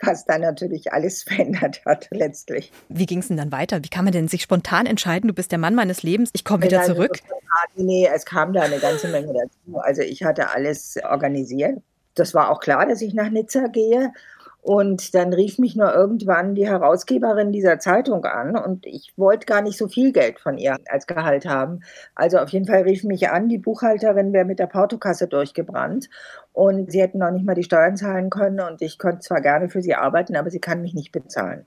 [0.00, 2.72] was dann natürlich alles verändert hat letztlich.
[2.90, 3.82] Wie ging es denn dann weiter?
[3.84, 6.64] Wie kann man denn sich spontan entscheiden, du bist der Mann meines Lebens, ich komme
[6.64, 7.20] wieder zurück?
[7.76, 9.78] Nee, es kam da eine ganze Menge dazu.
[9.78, 11.80] Also ich hatte alles organisiert.
[12.14, 14.12] Das war auch klar, dass ich nach Nizza gehe.
[14.64, 19.60] Und dann rief mich nur irgendwann die Herausgeberin dieser Zeitung an und ich wollte gar
[19.60, 21.80] nicht so viel Geld von ihr als Gehalt haben.
[22.14, 26.08] Also auf jeden Fall rief mich an, die Buchhalterin wäre mit der Portokasse durchgebrannt
[26.54, 29.68] und sie hätten noch nicht mal die Steuern zahlen können und ich könnte zwar gerne
[29.68, 31.66] für sie arbeiten, aber sie kann mich nicht bezahlen.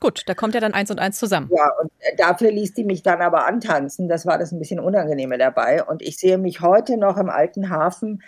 [0.00, 1.50] Gut, da kommt ja dann eins und eins zusammen.
[1.54, 4.08] Ja, und dafür ließ die mich dann aber antanzen.
[4.08, 5.82] Das war das ein bisschen Unangenehme dabei.
[5.82, 8.22] Und ich sehe mich heute noch im alten Hafen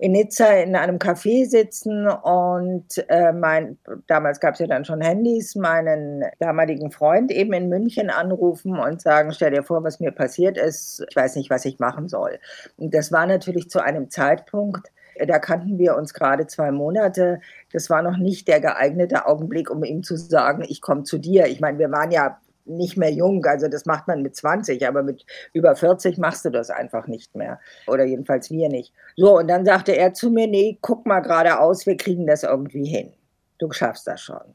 [0.00, 5.02] in Nizza in einem Café sitzen und äh, mein, damals gab es ja dann schon
[5.02, 10.10] Handys, meinen damaligen Freund eben in München anrufen und sagen, stell dir vor, was mir
[10.10, 12.38] passiert ist, ich weiß nicht, was ich machen soll.
[12.78, 14.90] Und das war natürlich zu einem Zeitpunkt,
[15.26, 17.40] da kannten wir uns gerade zwei Monate.
[17.70, 21.46] Das war noch nicht der geeignete Augenblick, um ihm zu sagen, ich komme zu dir.
[21.48, 23.44] Ich meine, wir waren ja nicht mehr jung.
[23.44, 27.34] Also das macht man mit 20, aber mit über 40 machst du das einfach nicht
[27.34, 27.60] mehr.
[27.86, 28.92] Oder jedenfalls wir nicht.
[29.16, 32.86] So, und dann sagte er zu mir, nee, guck mal geradeaus, wir kriegen das irgendwie
[32.86, 33.12] hin.
[33.58, 34.54] Du schaffst das schon.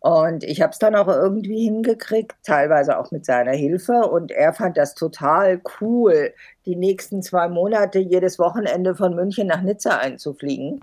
[0.00, 3.92] Und ich habe es dann auch irgendwie hingekriegt, teilweise auch mit seiner Hilfe.
[3.92, 6.32] Und er fand das total cool,
[6.66, 10.80] die nächsten zwei Monate jedes Wochenende von München nach Nizza einzufliegen.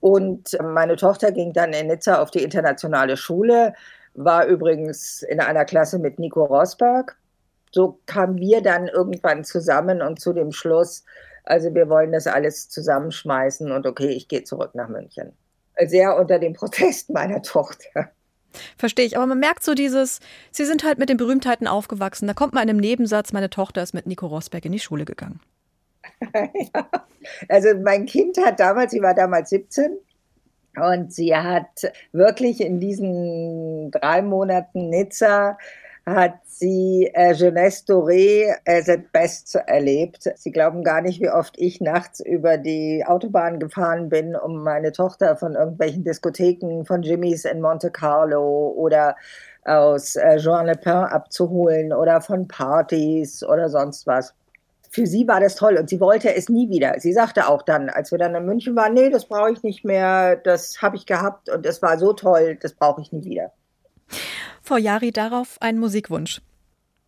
[0.00, 3.74] Und meine Tochter ging dann in Nizza auf die internationale Schule
[4.14, 7.16] war übrigens in einer Klasse mit Nico Rosberg.
[7.72, 11.04] So kamen wir dann irgendwann zusammen und zu dem Schluss,
[11.44, 15.32] also wir wollen das alles zusammenschmeißen und okay, ich gehe zurück nach München.
[15.86, 18.10] Sehr unter dem Protest meiner Tochter.
[18.76, 20.18] Verstehe ich, aber man merkt so dieses,
[20.50, 22.26] sie sind halt mit den Berühmtheiten aufgewachsen.
[22.26, 25.04] Da kommt man in einem Nebensatz, meine Tochter ist mit Nico Rosberg in die Schule
[25.04, 25.40] gegangen.
[26.34, 26.88] ja.
[27.48, 29.96] Also mein Kind hat damals, sie war damals 17,
[30.76, 35.58] und sie hat wirklich in diesen drei Monaten Nizza
[36.06, 40.28] hat sie äh, Jeunesse Doré as at best erlebt.
[40.34, 44.92] Sie glauben gar nicht, wie oft ich nachts über die Autobahn gefahren bin, um meine
[44.92, 49.16] Tochter von irgendwelchen Diskotheken von Jimmys in Monte Carlo oder
[49.64, 54.34] aus äh, Jean Le Pen abzuholen oder von Partys oder sonst was
[54.90, 56.94] für sie war das toll und sie wollte es nie wieder.
[56.98, 59.84] Sie sagte auch dann, als wir dann in München waren, nee, das brauche ich nicht
[59.84, 63.52] mehr, das habe ich gehabt und es war so toll, das brauche ich nie wieder.
[64.62, 66.42] Frau Jari, darauf ein Musikwunsch.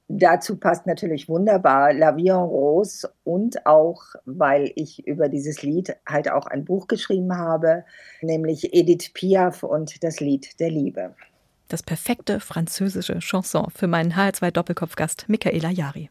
[0.06, 5.96] Dazu passt natürlich wunderbar La Vie en Rose und auch, weil ich über dieses Lied
[6.06, 7.84] halt auch ein Buch geschrieben habe,
[8.20, 11.14] nämlich Edith Piaf und das Lied der Liebe.
[11.68, 16.10] Das perfekte französische Chanson für meinen HR2 Doppelkopfgast Michaela Jari.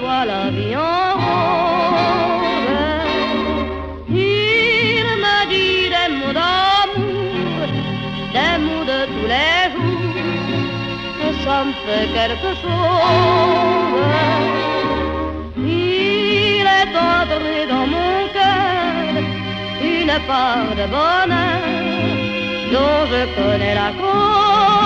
[0.00, 2.36] vois la vie en rose.
[4.08, 6.34] Il me dit des mots
[8.36, 10.18] des mots de tous les jours,
[11.24, 14.06] et ça me fait quelque chose.
[15.58, 19.12] Il est entré dans mon cœur
[19.94, 21.64] une part de bonheur
[22.72, 24.85] dont je connais la cause.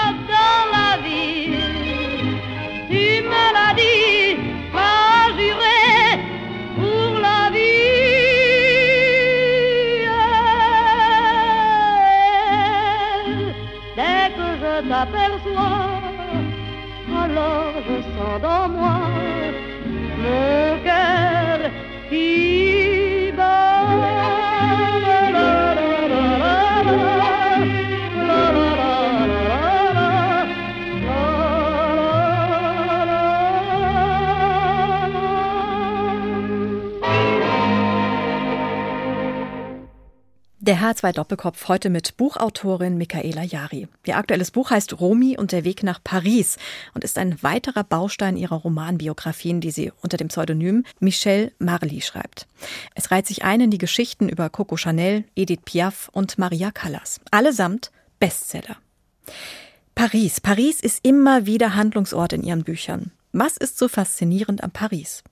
[17.91, 20.60] descends dans moi.
[40.63, 43.87] Der H2 Doppelkopf heute mit Buchautorin Michaela Jari.
[44.05, 46.57] Ihr aktuelles Buch heißt Romy und der Weg nach Paris
[46.93, 52.45] und ist ein weiterer Baustein ihrer Romanbiografien, die sie unter dem Pseudonym Michelle Marly schreibt.
[52.93, 57.19] Es reiht sich ein in die Geschichten über Coco Chanel, Edith Piaf und Maria Callas.
[57.31, 57.89] Allesamt
[58.19, 58.77] Bestseller.
[59.95, 60.41] Paris.
[60.41, 63.09] Paris ist immer wieder Handlungsort in ihren Büchern.
[63.31, 65.23] Was ist so faszinierend an Paris?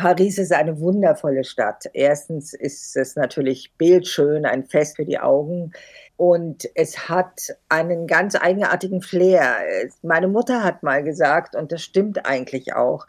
[0.00, 1.84] Paris ist eine wundervolle Stadt.
[1.92, 5.72] Erstens ist es natürlich bildschön, ein Fest für die Augen.
[6.16, 9.56] Und es hat einen ganz eigenartigen Flair.
[10.00, 13.06] Meine Mutter hat mal gesagt, und das stimmt eigentlich auch,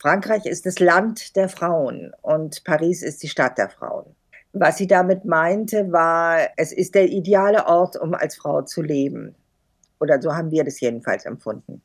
[0.00, 4.16] Frankreich ist das Land der Frauen und Paris ist die Stadt der Frauen.
[4.52, 9.36] Was sie damit meinte, war, es ist der ideale Ort, um als Frau zu leben.
[10.00, 11.82] Oder so haben wir das jedenfalls empfunden.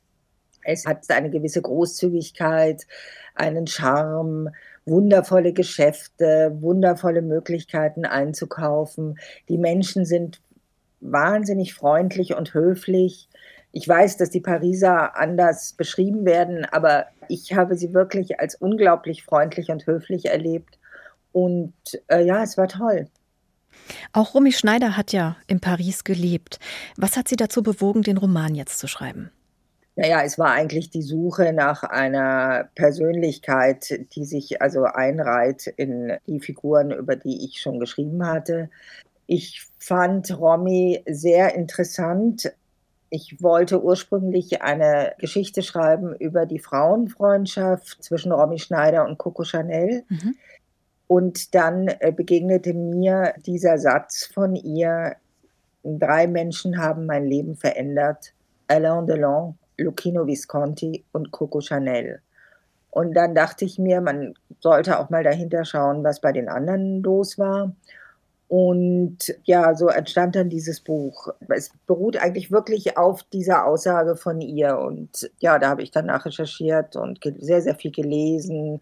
[0.68, 2.86] Es hat eine gewisse Großzügigkeit,
[3.36, 4.50] einen Charme,
[4.86, 9.18] wundervolle Geschäfte, wundervolle Möglichkeiten einzukaufen.
[9.48, 10.42] Die Menschen sind
[11.00, 13.30] wahnsinnig freundlich und höflich.
[13.72, 19.24] Ich weiß, dass die Pariser anders beschrieben werden, aber ich habe sie wirklich als unglaublich
[19.24, 20.80] freundlich und höflich erlebt.
[21.32, 21.74] Und
[22.08, 23.08] äh, ja, es war toll.
[24.12, 26.60] Auch Romy Schneider hat ja in Paris gelebt.
[26.98, 29.32] Was hat sie dazu bewogen, den Roman jetzt zu schreiben?
[30.00, 36.40] Naja, es war eigentlich die Suche nach einer Persönlichkeit, die sich also einreiht in die
[36.40, 38.70] Figuren, über die ich schon geschrieben hatte.
[39.26, 42.54] Ich fand Romy sehr interessant.
[43.10, 50.04] Ich wollte ursprünglich eine Geschichte schreiben über die Frauenfreundschaft zwischen Romy Schneider und Coco Chanel.
[50.10, 50.36] Mhm.
[51.08, 55.16] Und dann begegnete mir dieser Satz von ihr,
[55.84, 58.34] drei Menschen haben mein Leben verändert.
[58.68, 62.22] Alain Delon, Lucchino Visconti und Coco Chanel.
[62.90, 67.04] Und dann dachte ich mir, man sollte auch mal dahinter schauen, was bei den anderen
[67.04, 67.76] los war.
[68.48, 71.28] Und ja, so entstand dann dieses Buch.
[71.50, 74.78] Es beruht eigentlich wirklich auf dieser Aussage von ihr.
[74.80, 78.82] Und ja, da habe ich dann nachrecherchiert und sehr, sehr viel gelesen,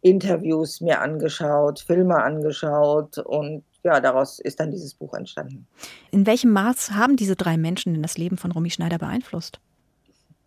[0.00, 5.66] Interviews mir angeschaut, Filme angeschaut und ja, daraus ist dann dieses Buch entstanden.
[6.10, 9.60] In welchem Maß haben diese drei Menschen denn das Leben von Romy Schneider beeinflusst?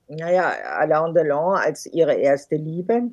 [0.07, 3.11] Naja, Alain Delon als ihre erste Liebe.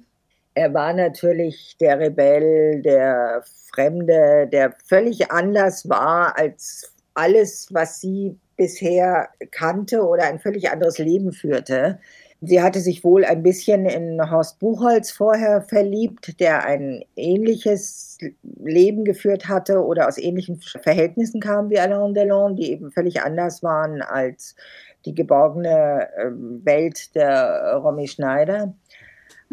[0.55, 3.43] Er war natürlich der Rebell, der
[3.74, 10.99] Fremde, der völlig anders war als alles, was sie bisher kannte oder ein völlig anderes
[10.99, 11.99] Leben führte.
[12.45, 19.05] Sie hatte sich wohl ein bisschen in Horst Buchholz vorher verliebt, der ein ähnliches Leben
[19.05, 24.03] geführt hatte oder aus ähnlichen Verhältnissen kam wie Alain Delon, die eben völlig anders waren
[24.03, 24.57] als
[25.05, 28.74] die geborgene ähm, Welt der Romy Schneider.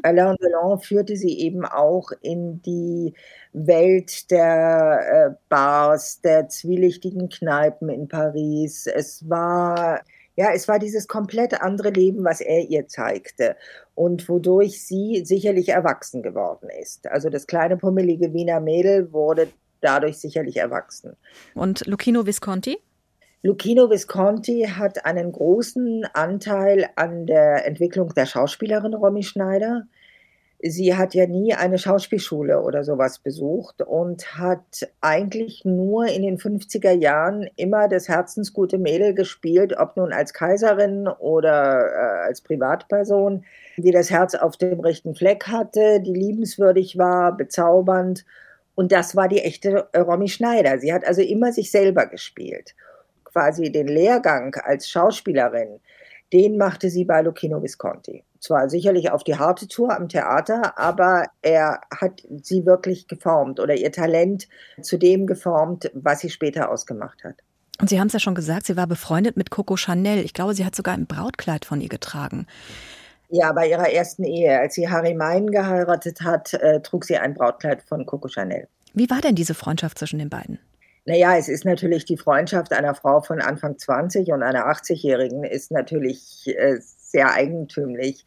[0.01, 3.13] Alain Delon führte sie eben auch in die
[3.51, 4.99] Welt der
[5.31, 8.87] äh, Bars, der zwielichtigen Kneipen in Paris.
[8.87, 10.01] Es war
[10.39, 13.57] ja, es war dieses komplett andere Leben, was er ihr zeigte
[13.93, 17.07] und wodurch sie sicherlich erwachsen geworden ist.
[17.07, 19.49] Also das kleine pummelige Wiener Mädel wurde
[19.81, 21.17] dadurch sicherlich erwachsen.
[21.55, 22.77] Und Lucchino Visconti?
[23.41, 29.87] Lucchino Visconti hat einen großen Anteil an der Entwicklung der Schauspielerin Romy Schneider.
[30.61, 36.37] Sie hat ja nie eine Schauspielschule oder sowas besucht und hat eigentlich nur in den
[36.37, 43.45] 50er Jahren immer das herzensgute Mädel gespielt, ob nun als Kaiserin oder äh, als Privatperson,
[43.77, 48.25] die das Herz auf dem rechten Fleck hatte, die liebenswürdig war, bezaubernd.
[48.75, 50.77] Und das war die echte Romy Schneider.
[50.79, 52.75] Sie hat also immer sich selber gespielt.
[53.31, 55.79] Quasi den Lehrgang als Schauspielerin,
[56.33, 61.25] den machte sie bei Lucchino Visconti zwar sicherlich auf die harte Tour am Theater, aber
[61.41, 64.47] er hat sie wirklich geformt oder ihr Talent
[64.81, 67.35] zu dem geformt, was sie später ausgemacht hat.
[67.79, 70.25] Und Sie haben es ja schon gesagt, sie war befreundet mit Coco Chanel.
[70.25, 72.45] Ich glaube, sie hat sogar ein Brautkleid von ihr getragen.
[73.29, 74.59] Ja, bei ihrer ersten Ehe.
[74.59, 78.67] Als sie Harry Mein geheiratet hat, äh, trug sie ein Brautkleid von Coco Chanel.
[78.93, 80.59] Wie war denn diese Freundschaft zwischen den beiden?
[81.09, 85.71] Naja, es ist natürlich die Freundschaft einer Frau von Anfang 20 und einer 80-Jährigen ist
[85.71, 88.23] natürlich äh, sehr eigentümlich.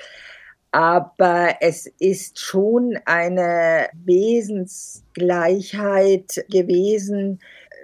[0.72, 7.38] Aber es ist schon eine Wesensgleichheit gewesen.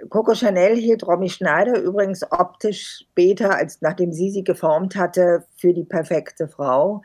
[0.09, 5.73] Coco Chanel hielt Romy Schneider übrigens optisch später, als nachdem sie sie geformt hatte, für
[5.73, 7.03] die perfekte Frau.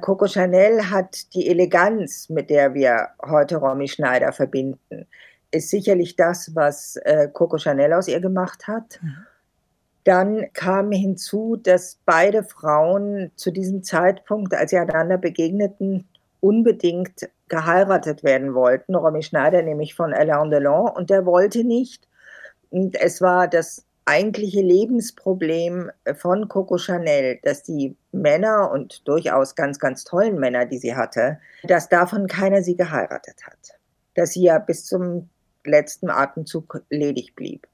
[0.00, 5.06] Coco Chanel hat die Eleganz, mit der wir heute Romy Schneider verbinden,
[5.56, 9.00] ist sicherlich das, was äh, Coco Chanel aus ihr gemacht hat.
[9.02, 9.16] Mhm.
[10.04, 16.06] Dann kam hinzu, dass beide Frauen zu diesem Zeitpunkt, als sie einander begegneten,
[16.40, 18.94] unbedingt geheiratet werden wollten.
[18.94, 22.06] Romy Schneider nämlich von Alain Delon und der wollte nicht.
[22.70, 29.80] Und es war das eigentliche Lebensproblem von Coco Chanel, dass die Männer und durchaus ganz,
[29.80, 33.78] ganz tollen Männer, die sie hatte, dass davon keiner sie geheiratet hat.
[34.14, 35.28] Dass sie ja bis zum
[35.66, 37.66] letzten Atemzug ledig blieb.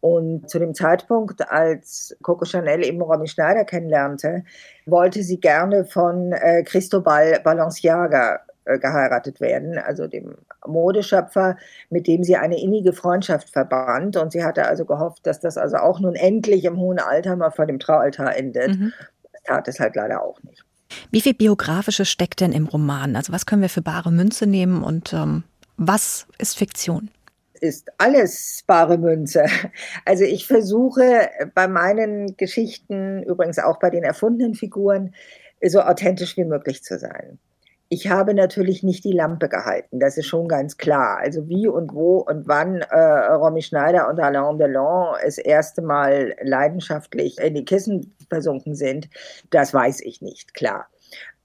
[0.00, 4.44] Und zu dem Zeitpunkt, als Coco Chanel eben Romy Schneider kennenlernte,
[4.84, 10.36] wollte sie gerne von äh, Cristobal Balenciaga äh, geheiratet werden, also dem
[10.66, 11.56] Modeschöpfer,
[11.88, 14.16] mit dem sie eine innige Freundschaft verband.
[14.16, 17.50] Und sie hatte also gehofft, dass das also auch nun endlich im hohen Alter mal
[17.50, 18.76] vor dem Traualtar endet.
[18.76, 18.92] Mhm.
[19.32, 20.64] Das tat es halt leider auch nicht.
[21.12, 23.14] Wie viel biografisches steckt denn im Roman?
[23.14, 25.44] Also was können wir für bare Münze nehmen und ähm,
[25.76, 27.10] was ist Fiktion?
[27.62, 29.44] Ist alles bare Münze.
[30.04, 35.14] Also ich versuche bei meinen Geschichten, übrigens auch bei den erfundenen Figuren,
[35.64, 37.38] so authentisch wie möglich zu sein.
[37.88, 41.18] Ich habe natürlich nicht die Lampe gehalten, das ist schon ganz klar.
[41.18, 46.34] Also wie und wo und wann äh, Romy Schneider und Alain Delon das erste Mal
[46.42, 49.08] leidenschaftlich in die Kissen versunken sind,
[49.50, 50.88] das weiß ich nicht, klar.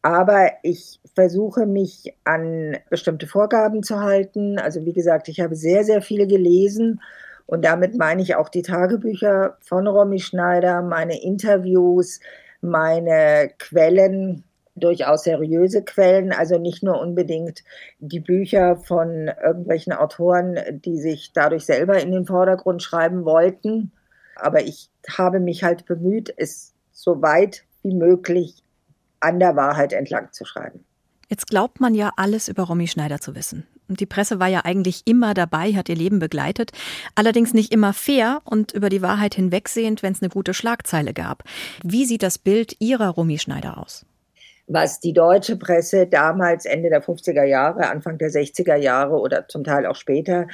[0.02, 4.60] Aber ich versuche mich an bestimmte Vorgaben zu halten.
[4.60, 7.02] Also wie gesagt, ich habe sehr, sehr viel gelesen
[7.48, 12.20] und damit meine ich auch die Tagebücher von Romy Schneider, meine Interviews,
[12.62, 14.44] meine Quellen,
[14.76, 17.64] durchaus seriöse Quellen, also nicht nur unbedingt
[17.98, 23.92] die Bücher von irgendwelchen Autoren, die sich dadurch selber in den Vordergrund schreiben wollten.
[24.36, 28.64] Aber ich habe mich halt bemüht, es so weit wie möglich
[29.20, 30.86] an der Wahrheit entlang zu schreiben.
[31.30, 33.68] Jetzt glaubt man ja alles über Romy Schneider zu wissen.
[33.90, 36.72] Und die Presse war ja eigentlich immer dabei, hat ihr Leben begleitet,
[37.16, 41.44] allerdings nicht immer fair und über die Wahrheit hinwegsehend, wenn es eine gute Schlagzeile gab.
[41.84, 44.06] Wie sieht das Bild ihrer Romy Schneider aus?
[44.68, 49.64] Was die deutsche Presse damals Ende der 50er Jahre, Anfang der 60er Jahre oder zum
[49.64, 50.48] Teil auch später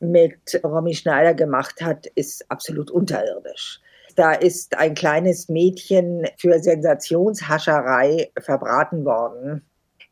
[0.00, 3.80] mit Romy Schneider gemacht hat, ist absolut unterirdisch
[4.18, 9.62] da ist ein kleines Mädchen für Sensationshascherei verbraten worden.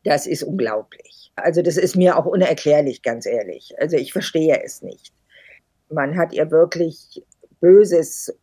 [0.07, 1.33] Das ist unglaublich.
[1.35, 3.75] Also das ist mir auch unerklärlich, ganz ehrlich.
[3.77, 5.11] Also ich verstehe es nicht.
[5.89, 7.25] Man hat ihr wirklich
[7.59, 8.33] Böses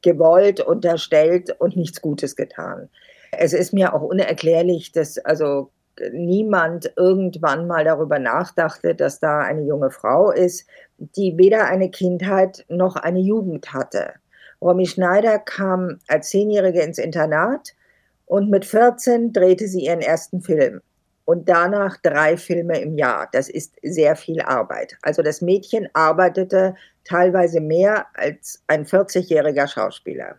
[0.00, 2.88] gewollt, unterstellt und nichts Gutes getan.
[3.32, 5.70] Es ist mir auch unerklärlich, dass also
[6.10, 10.66] niemand irgendwann mal darüber nachdachte, dass da eine junge Frau ist,
[10.96, 14.14] die weder eine Kindheit noch eine Jugend hatte.
[14.62, 17.74] Romy Schneider kam als Zehnjährige ins Internat
[18.24, 20.80] und mit 14 drehte sie ihren ersten Film.
[21.24, 23.28] Und danach drei Filme im Jahr.
[23.32, 24.96] Das ist sehr viel Arbeit.
[25.02, 30.36] Also das Mädchen arbeitete teilweise mehr als ein 40-jähriger Schauspieler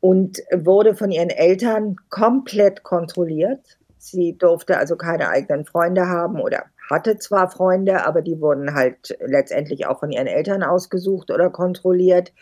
[0.00, 3.78] und wurde von ihren Eltern komplett kontrolliert.
[3.98, 9.16] Sie durfte also keine eigenen Freunde haben oder hatte zwar Freunde, aber die wurden halt
[9.20, 12.32] letztendlich auch von ihren Eltern ausgesucht oder kontrolliert.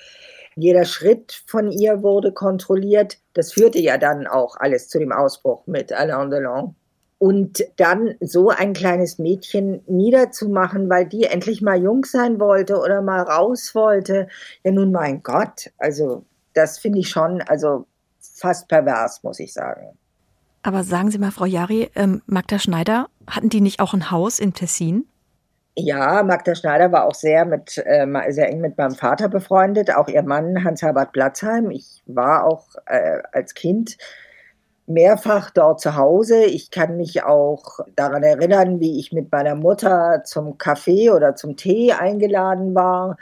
[0.55, 3.19] Jeder Schritt von ihr wurde kontrolliert.
[3.35, 6.77] Das führte ja dann auch alles zu dem Ausbruch mit Alain Delon.
[7.19, 13.01] Und dann so ein kleines Mädchen niederzumachen, weil die endlich mal jung sein wollte oder
[13.01, 14.29] mal raus wollte.
[14.65, 17.87] Ja, nun mein Gott, also das finde ich schon, also
[18.21, 19.97] fast pervers, muss ich sagen.
[20.63, 24.39] Aber sagen Sie mal, Frau Jari, ähm, Magda Schneider Hatten die nicht auch ein Haus
[24.39, 25.07] in Tessin?
[25.77, 30.09] Ja, Magda Schneider war auch sehr, mit, äh, sehr eng mit meinem Vater befreundet, auch
[30.09, 31.71] ihr Mann Hans-Herbert Blatzheim.
[31.71, 33.99] Ich war auch äh, als Kind
[34.87, 36.45] mehrfach dort zu Hause.
[36.45, 41.57] Ich kann mich auch daran erinnern, wie ich mit meiner Mutter zum Kaffee oder zum
[41.57, 43.17] Tee eingeladen war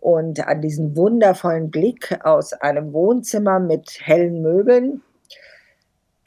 [0.00, 5.02] und an diesen wundervollen Blick aus einem Wohnzimmer mit hellen Möbeln.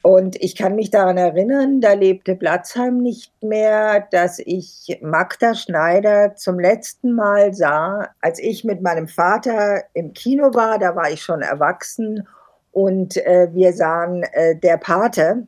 [0.02, 6.34] Und ich kann mich daran erinnern, da lebte Platzheim nicht mehr, dass ich Magda Schneider
[6.36, 10.78] zum letzten Mal sah, als ich mit meinem Vater im Kino war.
[10.78, 12.28] Da war ich schon erwachsen
[12.74, 15.46] und äh, wir sahen äh, Der Pate.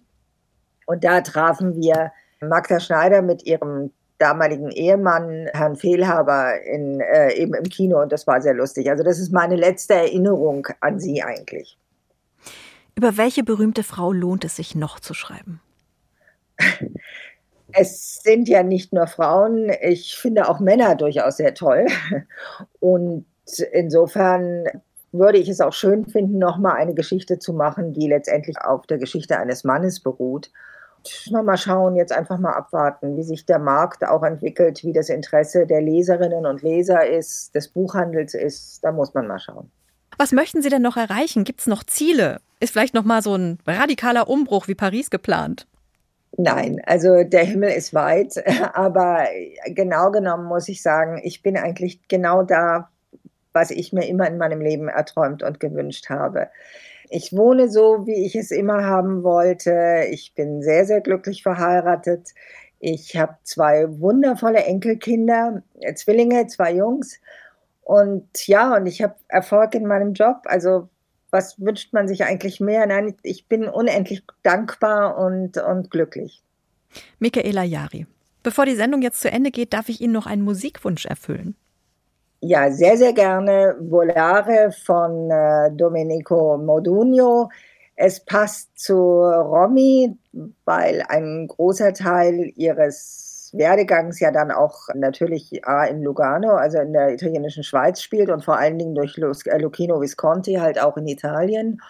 [0.87, 7.55] Und da trafen wir Magda Schneider mit ihrem damaligen Ehemann, Herrn Fehlhaber, in, äh, eben
[7.55, 8.89] im Kino und das war sehr lustig.
[8.89, 11.77] Also das ist meine letzte Erinnerung an sie eigentlich.
[12.95, 15.61] Über welche berühmte Frau lohnt es sich noch zu schreiben?
[17.73, 21.85] Es sind ja nicht nur Frauen, ich finde auch Männer durchaus sehr toll.
[22.81, 23.27] Und
[23.73, 24.65] insofern
[25.19, 28.99] würde ich es auch schön finden, nochmal eine Geschichte zu machen, die letztendlich auf der
[28.99, 30.51] Geschichte eines Mannes beruht.
[31.31, 35.67] Mal schauen, jetzt einfach mal abwarten, wie sich der Markt auch entwickelt, wie das Interesse
[35.67, 38.81] der Leserinnen und Leser ist, des Buchhandels ist.
[38.83, 39.71] Da muss man mal schauen.
[40.19, 41.45] Was möchten Sie denn noch erreichen?
[41.45, 42.41] Gibt es noch Ziele?
[42.59, 45.67] Ist vielleicht noch mal so ein radikaler Umbruch wie Paris geplant?
[46.39, 48.43] Nein, also der Himmel ist weit,
[48.75, 49.27] aber
[49.67, 52.91] genau genommen muss ich sagen, ich bin eigentlich genau da,
[53.57, 56.51] was ich mir immer in meinem Leben erträumt und gewünscht habe.
[57.09, 60.05] Ich wohne so, wie ich es immer haben wollte.
[60.11, 62.35] Ich bin sehr, sehr glücklich verheiratet.
[62.81, 65.63] Ich habe zwei wundervolle Enkelkinder,
[65.95, 67.19] Zwillinge, zwei Jungs.
[67.81, 70.43] Und ja, und ich habe Erfolg in meinem Job.
[70.45, 70.91] Also
[71.31, 72.85] was wünscht man sich eigentlich mehr?
[72.87, 76.43] Nein, ich bin unendlich dankbar und, und glücklich.
[77.21, 78.07] Michaela Jari,
[78.43, 81.57] bevor die Sendung jetzt zu Ende geht, darf ich Ihnen noch einen Musikwunsch erfüllen.
[82.41, 87.49] Ja, sehr, sehr gerne Volare von äh, Domenico Modugno.
[87.97, 90.17] Es passt zu Romy,
[90.67, 96.93] weil ein großer Teil ihres Werdegangs ja dann auch natürlich A in Lugano, also in
[96.93, 101.07] der italienischen Schweiz spielt und vor allen Dingen durch äh, Lucchino Visconti halt auch in
[101.07, 101.81] Italien.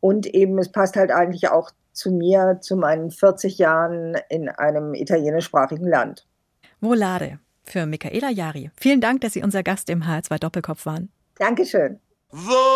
[0.00, 4.94] Und eben, es passt halt eigentlich auch zu mir, zu meinen 40 Jahren in einem
[4.94, 6.26] italienischsprachigen Land.
[6.80, 8.70] Volare für Michaela Jari.
[8.76, 11.10] Vielen Dank, dass Sie unser Gast im HR2 Doppelkopf waren.
[11.38, 11.98] Dankeschön.
[12.30, 12.74] Volare.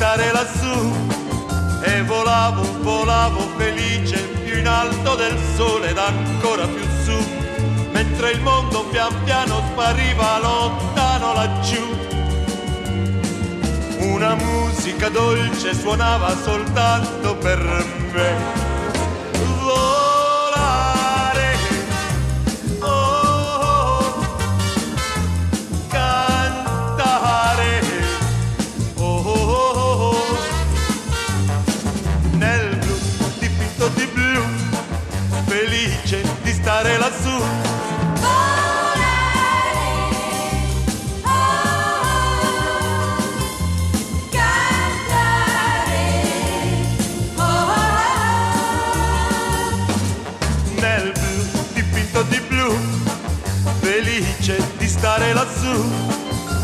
[0.00, 0.92] stare lassù
[1.82, 4.29] e volavo, volavo felice
[4.70, 7.18] alto del sole ed ancora più su,
[7.90, 11.84] mentre il mondo pian piano spariva lontano laggiù.
[13.98, 17.58] Una musica dolce suonava soltanto per
[18.12, 18.59] me